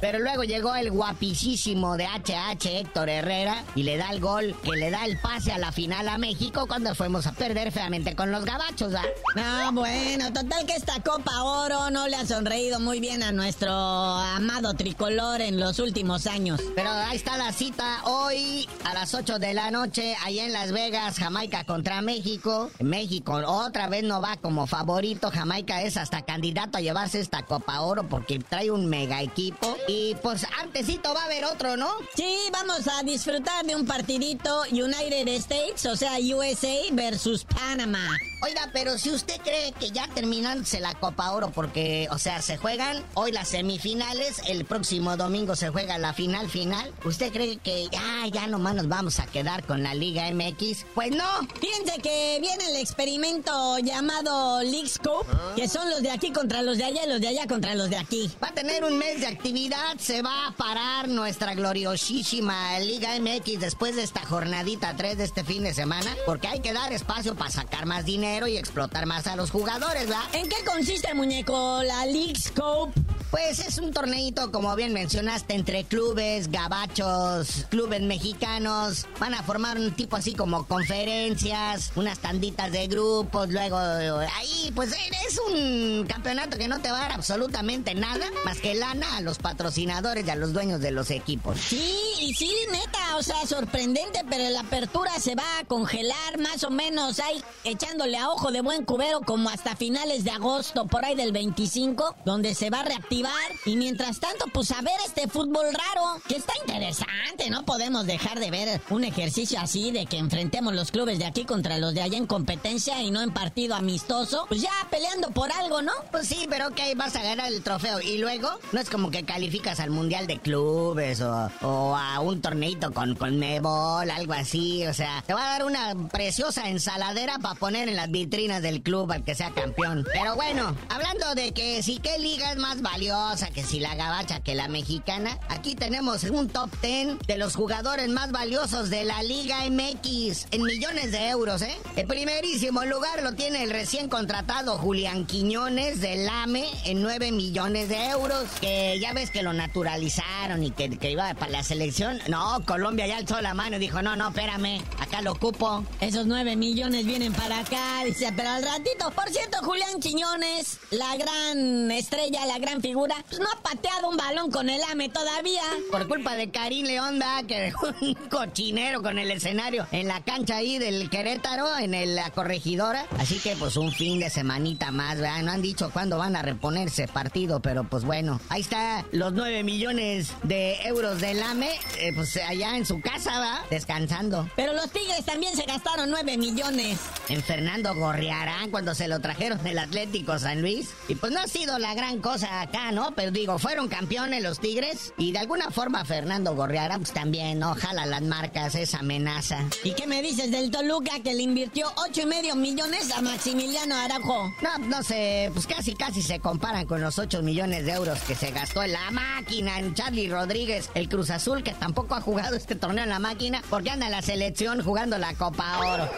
Pero 0.00 0.18
luego 0.18 0.44
llegó 0.44 0.74
el 0.74 0.90
guapísimo 0.90 1.96
de 1.96 2.06
HH 2.06 2.80
Héctor 2.80 3.08
Herrera 3.08 3.64
y 3.74 3.82
le 3.82 3.96
da 3.96 4.10
el 4.10 4.20
gol 4.20 4.54
que 4.62 4.72
le 4.72 4.90
da 4.90 5.04
el 5.04 5.18
pase 5.18 5.52
a 5.52 5.58
la 5.58 5.72
final 5.72 6.08
a 6.08 6.18
México 6.18 6.66
cuando 6.66 6.94
fuimos 6.94 7.26
a 7.26 7.32
perder 7.32 7.72
feamente 7.72 8.14
con 8.14 8.30
los 8.30 8.44
gabachos, 8.44 8.94
¿ah? 8.94 9.04
No, 9.36 9.72
bueno, 9.72 10.32
total 10.32 10.66
que 10.66 10.74
esta 10.74 11.00
Copa 11.02 11.42
Oro 11.42 11.90
no 11.90 12.08
le 12.08 12.16
ha 12.16 12.26
sonreído 12.26 12.80
muy 12.80 13.00
bien 13.00 13.22
a 13.22 13.32
nuestro 13.32 13.72
amado 13.72 14.74
tricolor 14.74 15.40
en 15.40 15.60
los 15.60 15.78
últimos 15.78 16.26
años. 16.26 16.60
Pero 16.74 16.90
ahí 16.90 17.16
está 17.16 17.36
la 17.36 17.52
cita 17.52 18.02
hoy 18.04 18.68
a 18.84 18.94
las 18.94 19.14
8 19.14 19.38
de 19.38 19.54
la 19.54 19.70
noche, 19.70 20.16
allá 20.24 20.46
en 20.46 20.52
Las 20.52 20.72
Vegas, 20.72 21.18
Jamaica 21.18 21.64
contra 21.64 22.00
México. 22.00 22.70
México 22.80 23.40
otra 23.46 23.88
vez 23.88 24.04
no 24.04 24.20
va 24.20 24.36
como 24.36 24.66
favorito, 24.66 25.30
Jamaica 25.30 25.82
es 25.82 25.96
hasta 25.96 26.22
candidato 26.22 26.78
a 26.78 26.80
llevarse 26.80 27.20
esta 27.20 27.42
Copa 27.42 27.80
Oro 27.80 28.08
porque 28.08 28.38
trae 28.38 28.70
un 28.70 28.86
mega 28.86 29.22
equipo. 29.22 29.76
Y 29.92 30.14
pues 30.22 30.46
antesito 30.62 31.12
va 31.12 31.22
a 31.22 31.24
haber 31.24 31.44
otro, 31.44 31.76
¿no? 31.76 31.90
Sí, 32.14 32.32
vamos 32.52 32.86
a 32.86 33.02
disfrutar 33.02 33.66
de 33.66 33.74
un 33.74 33.84
partidito 33.84 34.62
United 34.70 35.26
States, 35.26 35.84
o 35.86 35.96
sea, 35.96 36.12
USA 36.20 36.76
versus 36.92 37.44
Panamá. 37.44 38.06
Oiga, 38.42 38.70
pero 38.72 38.96
si 38.96 39.10
usted 39.10 39.38
cree 39.42 39.72
que 39.72 39.90
ya 39.90 40.08
terminándose 40.14 40.80
la 40.80 40.94
Copa 40.94 41.30
Oro, 41.32 41.50
porque, 41.50 42.08
o 42.10 42.18
sea, 42.18 42.40
se 42.40 42.56
juegan 42.56 43.04
hoy 43.12 43.32
las 43.32 43.48
semifinales, 43.48 44.40
el 44.48 44.64
próximo 44.64 45.18
domingo 45.18 45.56
se 45.56 45.68
juega 45.68 45.98
la 45.98 46.14
final 46.14 46.48
final, 46.48 46.90
¿usted 47.04 47.32
cree 47.32 47.58
que 47.58 47.88
ya, 47.92 48.26
ya 48.32 48.46
nomás 48.46 48.76
nos 48.76 48.88
vamos 48.88 49.20
a 49.20 49.26
quedar 49.26 49.66
con 49.66 49.82
la 49.82 49.92
Liga 49.92 50.30
MX? 50.32 50.86
Pues 50.94 51.10
no. 51.10 51.26
Fíjense 51.60 52.00
que 52.00 52.38
viene 52.40 52.70
el 52.70 52.76
experimento 52.76 53.78
llamado 53.80 54.62
League 54.62 54.88
Scope, 54.88 55.28
que 55.54 55.68
son 55.68 55.90
los 55.90 56.00
de 56.02 56.10
aquí 56.10 56.32
contra 56.32 56.62
los 56.62 56.78
de 56.78 56.84
allá 56.84 57.04
y 57.04 57.10
los 57.10 57.20
de 57.20 57.28
allá 57.28 57.46
contra 57.46 57.74
los 57.74 57.90
de 57.90 57.98
aquí. 57.98 58.30
Va 58.42 58.48
a 58.48 58.54
tener 58.54 58.84
un 58.84 58.96
mes 58.96 59.20
de 59.20 59.26
actividad, 59.26 59.98
se 59.98 60.22
va 60.22 60.46
a 60.46 60.52
parar 60.52 61.08
nuestra 61.08 61.54
gloriosísima 61.54 62.78
Liga 62.78 63.20
MX 63.20 63.60
después 63.60 63.96
de 63.96 64.02
esta 64.02 64.24
jornadita 64.24 64.96
3 64.96 65.18
de 65.18 65.24
este 65.24 65.44
fin 65.44 65.62
de 65.62 65.74
semana, 65.74 66.16
porque 66.24 66.48
hay 66.48 66.60
que 66.60 66.72
dar 66.72 66.90
espacio 66.94 67.34
para 67.34 67.50
sacar 67.50 67.84
más 67.84 68.06
dinero 68.06 68.29
y 68.46 68.56
explotar 68.56 69.06
más 69.06 69.26
a 69.26 69.34
los 69.34 69.50
jugadores, 69.50 70.06
¿verdad? 70.06 70.22
¿En 70.32 70.48
qué 70.48 70.56
consiste, 70.64 71.12
muñeco, 71.14 71.82
la 71.82 72.06
League 72.06 72.36
Scope? 72.36 73.09
Pues 73.30 73.60
es 73.60 73.78
un 73.78 73.92
torneito, 73.92 74.50
como 74.50 74.74
bien 74.74 74.92
mencionaste, 74.92 75.54
entre 75.54 75.84
clubes, 75.84 76.50
gabachos, 76.50 77.64
clubes 77.68 78.02
mexicanos. 78.02 79.06
Van 79.20 79.34
a 79.34 79.44
formar 79.44 79.78
un 79.78 79.92
tipo 79.92 80.16
así 80.16 80.34
como 80.34 80.66
conferencias, 80.66 81.92
unas 81.94 82.18
tanditas 82.18 82.72
de 82.72 82.88
grupos, 82.88 83.48
luego 83.50 83.76
ahí, 83.76 84.72
pues 84.74 84.90
es 84.92 85.40
un 85.48 86.06
campeonato 86.08 86.58
que 86.58 86.66
no 86.66 86.80
te 86.80 86.90
va 86.90 86.98
a 86.98 87.02
dar 87.02 87.12
absolutamente 87.12 87.94
nada 87.94 88.26
más 88.44 88.58
que 88.58 88.74
lana 88.74 89.16
a 89.16 89.20
los 89.20 89.38
patrocinadores 89.38 90.26
y 90.26 90.30
a 90.30 90.34
los 90.34 90.52
dueños 90.52 90.80
de 90.80 90.90
los 90.90 91.12
equipos. 91.12 91.56
Sí, 91.60 91.94
y 92.20 92.34
sí, 92.34 92.52
neta, 92.72 93.16
o 93.16 93.22
sea, 93.22 93.46
sorprendente, 93.46 94.24
pero 94.28 94.50
la 94.50 94.60
apertura 94.60 95.12
se 95.20 95.36
va 95.36 95.58
a 95.60 95.64
congelar 95.66 96.38
más 96.40 96.64
o 96.64 96.70
menos 96.70 97.20
ahí, 97.20 97.40
echándole 97.62 98.18
a 98.18 98.28
ojo 98.28 98.50
de 98.50 98.60
buen 98.60 98.84
cubero 98.84 99.20
como 99.20 99.50
hasta 99.50 99.76
finales 99.76 100.24
de 100.24 100.32
agosto, 100.32 100.88
por 100.88 101.04
ahí 101.04 101.14
del 101.14 101.30
25, 101.30 102.16
donde 102.24 102.56
se 102.56 102.70
va 102.70 102.80
a 102.80 102.84
reactivar 102.84 103.19
y 103.66 103.76
mientras 103.76 104.20
tanto, 104.20 104.46
pues 104.52 104.70
a 104.70 104.80
ver 104.80 104.94
este 105.04 105.28
fútbol 105.28 105.66
raro, 105.66 106.20
que 106.26 106.36
está 106.36 106.52
interesante, 106.60 107.50
no 107.50 107.64
podemos 107.64 108.06
dejar 108.06 108.40
de 108.40 108.50
ver 108.50 108.80
un 108.90 109.04
ejercicio 109.04 109.60
así 109.60 109.90
de 109.90 110.06
que 110.06 110.16
enfrentemos 110.16 110.74
los 110.74 110.90
clubes 110.90 111.18
de 111.18 111.26
aquí 111.26 111.44
contra 111.44 111.78
los 111.78 111.94
de 111.94 112.02
allá 112.02 112.16
en 112.16 112.26
competencia 112.26 113.02
y 113.02 113.10
no 113.10 113.20
en 113.20 113.32
partido 113.32 113.74
amistoso, 113.74 114.46
pues 114.48 114.62
ya 114.62 114.70
peleando 114.90 115.30
por 115.30 115.52
algo, 115.52 115.82
¿no? 115.82 115.92
Pues 116.10 116.28
sí, 116.28 116.46
pero 116.48 116.68
ok, 116.68 116.80
vas 116.96 117.14
a 117.16 117.22
ganar 117.22 117.52
el 117.52 117.62
trofeo. 117.62 118.00
Y 118.00 118.18
luego 118.18 118.48
no 118.72 118.80
es 118.80 118.88
como 118.88 119.10
que 119.10 119.24
calificas 119.24 119.80
al 119.80 119.90
Mundial 119.90 120.26
de 120.26 120.38
Clubes 120.38 121.20
o, 121.20 121.50
a 121.96 122.20
un 122.20 122.40
torneito 122.40 122.92
con, 122.92 123.14
con 123.14 123.38
Mebol, 123.38 124.10
algo 124.10 124.32
así, 124.32 124.86
o 124.86 124.94
sea, 124.94 125.22
te 125.26 125.34
va 125.34 125.44
a 125.44 125.58
dar 125.58 125.64
una 125.64 125.94
preciosa 126.10 126.68
ensaladera 126.68 127.38
para 127.38 127.54
poner 127.54 127.88
en 127.88 127.96
las 127.96 128.10
vitrinas 128.10 128.62
del 128.62 128.82
club 128.82 129.12
al 129.12 129.24
que 129.24 129.34
sea 129.34 129.50
campeón. 129.50 130.06
Pero 130.12 130.36
bueno, 130.36 130.74
hablando 130.88 131.34
de 131.34 131.52
que 131.52 131.82
si 131.82 131.98
qué 131.98 132.18
liga 132.18 132.52
es 132.52 132.56
más 132.56 132.80
valiosa, 132.80 133.09
que 133.52 133.64
si 133.64 133.80
la 133.80 133.96
gabacha, 133.96 134.38
que 134.40 134.54
la 134.54 134.68
mexicana. 134.68 135.36
Aquí 135.48 135.74
tenemos 135.74 136.22
un 136.24 136.48
top 136.48 136.70
10 136.80 137.18
de 137.26 137.38
los 137.38 137.56
jugadores 137.56 138.08
más 138.08 138.30
valiosos 138.30 138.88
de 138.88 139.02
la 139.02 139.20
Liga 139.24 139.68
MX 139.68 140.46
en 140.52 140.62
millones 140.62 141.10
de 141.10 141.28
euros, 141.28 141.60
¿eh? 141.62 141.76
El 141.96 142.06
primerísimo 142.06 142.84
lugar 142.84 143.20
lo 143.24 143.32
tiene 143.32 143.64
el 143.64 143.70
recién 143.70 144.08
contratado 144.08 144.78
Julián 144.78 145.26
Quiñones 145.26 146.00
del 146.00 146.28
AME 146.28 146.68
en 146.84 147.02
9 147.02 147.32
millones 147.32 147.88
de 147.88 148.10
euros. 148.10 148.44
Que 148.60 149.00
ya 149.00 149.12
ves 149.12 149.32
que 149.32 149.42
lo 149.42 149.52
naturalizaron 149.54 150.62
y 150.62 150.70
que, 150.70 150.90
que 150.90 151.10
iba 151.10 151.34
para 151.34 151.50
la 151.50 151.62
selección. 151.64 152.20
No, 152.28 152.64
Colombia 152.64 153.08
ya 153.08 153.16
alzó 153.16 153.40
la 153.40 153.54
mano 153.54 153.76
y 153.76 153.80
dijo, 153.80 154.02
no, 154.02 154.14
no, 154.14 154.28
espérame, 154.28 154.80
acá 155.00 155.20
lo 155.20 155.32
ocupo. 155.32 155.84
Esos 156.00 156.26
9 156.26 156.54
millones 156.54 157.04
vienen 157.04 157.32
para 157.32 157.58
acá, 157.58 158.04
dice, 158.04 158.32
pero 158.36 158.50
al 158.50 158.62
ratito. 158.62 159.10
Por 159.10 159.28
cierto, 159.30 159.58
Julián 159.64 159.98
Quiñones, 160.00 160.78
la 160.90 161.16
gran 161.16 161.90
estrella, 161.90 162.46
la 162.46 162.58
gran 162.58 162.80
figura 162.80 162.99
pues 163.28 163.40
no 163.40 163.46
ha 163.46 163.62
pateado 163.62 164.08
un 164.08 164.16
balón 164.16 164.50
con 164.50 164.68
el 164.68 164.80
AME 164.90 165.08
todavía. 165.08 165.62
Por 165.90 166.08
culpa 166.08 166.34
de 166.34 166.50
Karim 166.50 166.86
León, 166.86 167.18
da 167.18 167.42
que 167.44 167.60
dejó 167.60 167.88
un 168.00 168.14
cochinero 168.14 169.02
con 169.02 169.18
el 169.18 169.30
escenario 169.30 169.86
en 169.92 170.08
la 170.08 170.22
cancha 170.22 170.56
ahí 170.56 170.78
del 170.78 171.08
Querétaro, 171.10 171.78
en 171.78 172.14
la 172.14 172.30
corregidora. 172.30 173.06
Así 173.18 173.38
que 173.38 173.56
pues 173.56 173.76
un 173.76 173.92
fin 173.92 174.20
de 174.20 174.30
semanita 174.30 174.90
más, 174.90 175.16
¿verdad? 175.16 175.42
No 175.42 175.52
han 175.52 175.62
dicho 175.62 175.90
cuándo 175.90 176.18
van 176.18 176.36
a 176.36 176.42
reponerse 176.42 177.08
partido, 177.08 177.60
pero 177.60 177.84
pues 177.84 178.04
bueno, 178.04 178.40
ahí 178.48 178.60
está 178.60 179.04
los 179.12 179.32
9 179.32 179.62
millones 179.64 180.32
de 180.42 180.80
euros 180.82 181.20
del 181.20 181.42
AME, 181.42 181.70
eh, 181.98 182.12
pues 182.14 182.36
allá 182.36 182.76
en 182.76 182.86
su 182.86 183.00
casa, 183.00 183.38
va 183.38 183.64
Descansando. 183.70 184.48
Pero 184.56 184.72
los 184.72 184.90
Tigres 184.90 185.24
también 185.24 185.56
se 185.56 185.64
gastaron 185.64 186.10
9 186.10 186.36
millones. 186.36 186.98
En 187.28 187.42
Fernando 187.42 187.94
Gorriarán 187.94 188.70
cuando 188.70 188.94
se 188.94 189.08
lo 189.08 189.20
trajeron 189.20 189.62
del 189.62 189.78
Atlético 189.78 190.38
San 190.38 190.60
Luis. 190.60 190.90
Y 191.08 191.14
pues 191.14 191.32
no 191.32 191.40
ha 191.40 191.46
sido 191.46 191.78
la 191.78 191.94
gran 191.94 192.20
cosa 192.20 192.60
acá 192.60 192.89
¿no? 192.92 193.12
Pero 193.14 193.30
digo, 193.30 193.58
fueron 193.58 193.88
campeones 193.88 194.42
los 194.42 194.60
Tigres 194.60 195.12
y 195.18 195.32
de 195.32 195.38
alguna 195.38 195.70
forma 195.70 196.04
Fernando 196.04 196.54
Gorriara 196.54 196.96
pues 196.96 197.12
también, 197.12 197.62
Ojalá 197.62 198.06
las 198.06 198.22
marcas, 198.22 198.74
esa 198.74 198.98
amenaza. 198.98 199.64
¿Y 199.84 199.92
qué 199.92 200.06
me 200.06 200.22
dices 200.22 200.50
del 200.50 200.70
Toluca 200.70 201.20
que 201.22 201.34
le 201.34 201.42
invirtió 201.42 201.86
ocho 201.96 202.22
y 202.22 202.26
medio 202.26 202.56
millones 202.56 203.10
a 203.12 203.22
Maximiliano 203.22 203.94
Araujo? 203.94 204.50
No, 204.62 204.78
no 204.86 205.02
sé, 205.02 205.50
pues 205.52 205.66
casi 205.66 205.94
casi 205.94 206.22
se 206.22 206.40
comparan 206.40 206.86
con 206.86 207.00
los 207.00 207.18
8 207.18 207.42
millones 207.42 207.84
de 207.84 207.92
euros 207.92 208.20
que 208.20 208.34
se 208.34 208.50
gastó 208.50 208.82
en 208.82 208.92
la 208.92 209.10
máquina 209.10 209.78
en 209.78 209.94
Charlie 209.94 210.28
Rodríguez, 210.28 210.90
el 210.94 211.08
Cruz 211.08 211.30
Azul, 211.30 211.62
que 211.62 211.72
tampoco 211.72 212.14
ha 212.14 212.20
jugado 212.20 212.56
este 212.56 212.74
torneo 212.74 213.04
en 213.04 213.10
la 213.10 213.18
máquina 213.18 213.62
porque 213.70 213.90
anda 213.90 214.06
en 214.06 214.12
la 214.12 214.22
selección 214.22 214.82
jugando 214.82 215.18
la 215.18 215.34
Copa 215.34 215.78
Oro. 215.78 216.10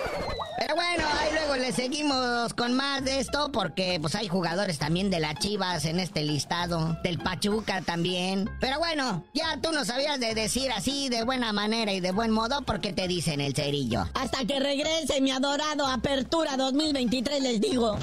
Pero 0.63 0.77
bueno, 0.77 1.05
ahí 1.19 1.33
luego 1.33 1.57
le 1.57 1.73
seguimos 1.73 2.55
con 2.55 2.75
más 2.75 3.05
de 3.05 3.19
esto 3.19 3.51
porque 3.51 3.99
pues 4.01 4.15
hay 4.15 4.29
jugadores 4.29 4.79
también 4.79 5.11
de 5.11 5.19
las 5.19 5.35
Chivas 5.41 5.85
en 5.87 5.99
este 5.99 6.23
listado, 6.23 6.97
del 7.03 7.19
Pachuca 7.19 7.83
también. 7.83 8.49
Pero 8.61 8.79
bueno, 8.79 9.25
ya 9.35 9.59
tú 9.61 9.73
no 9.73 9.85
sabías 9.85 10.21
de 10.21 10.37
decir 10.37 10.71
así 10.71 11.09
de 11.09 11.25
buena 11.25 11.53
manera 11.53 11.93
y 11.93 11.99
de 11.99 12.13
buen 12.13 12.31
modo 12.31 12.63
porque 12.63 12.93
te 12.93 13.09
dicen 13.09 13.41
el 13.41 13.57
cerillo. 13.57 14.05
Hasta 14.15 14.45
que 14.45 14.61
regrese 14.61 15.21
mi 15.21 15.33
adorado 15.33 15.85
Apertura 15.85 16.57
2023 16.57 17.43
les 17.43 17.61
digo. 17.61 17.99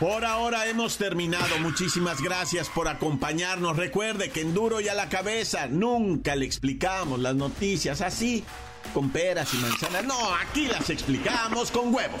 Por 0.00 0.26
ahora 0.26 0.66
hemos 0.68 0.98
terminado. 0.98 1.58
Muchísimas 1.60 2.20
gracias 2.20 2.68
por 2.68 2.86
acompañarnos. 2.86 3.78
Recuerde 3.78 4.30
que 4.30 4.42
en 4.42 4.52
duro 4.52 4.80
y 4.82 4.88
a 4.88 4.94
la 4.94 5.08
cabeza 5.08 5.68
nunca 5.68 6.36
le 6.36 6.44
explicamos 6.44 7.18
las 7.18 7.34
noticias 7.34 8.02
así 8.02 8.44
con 8.92 9.08
peras 9.08 9.54
y 9.54 9.56
manzanas. 9.56 10.04
No, 10.04 10.34
aquí 10.34 10.66
las 10.66 10.90
explicamos 10.90 11.70
con 11.70 11.94
huevos. 11.94 12.20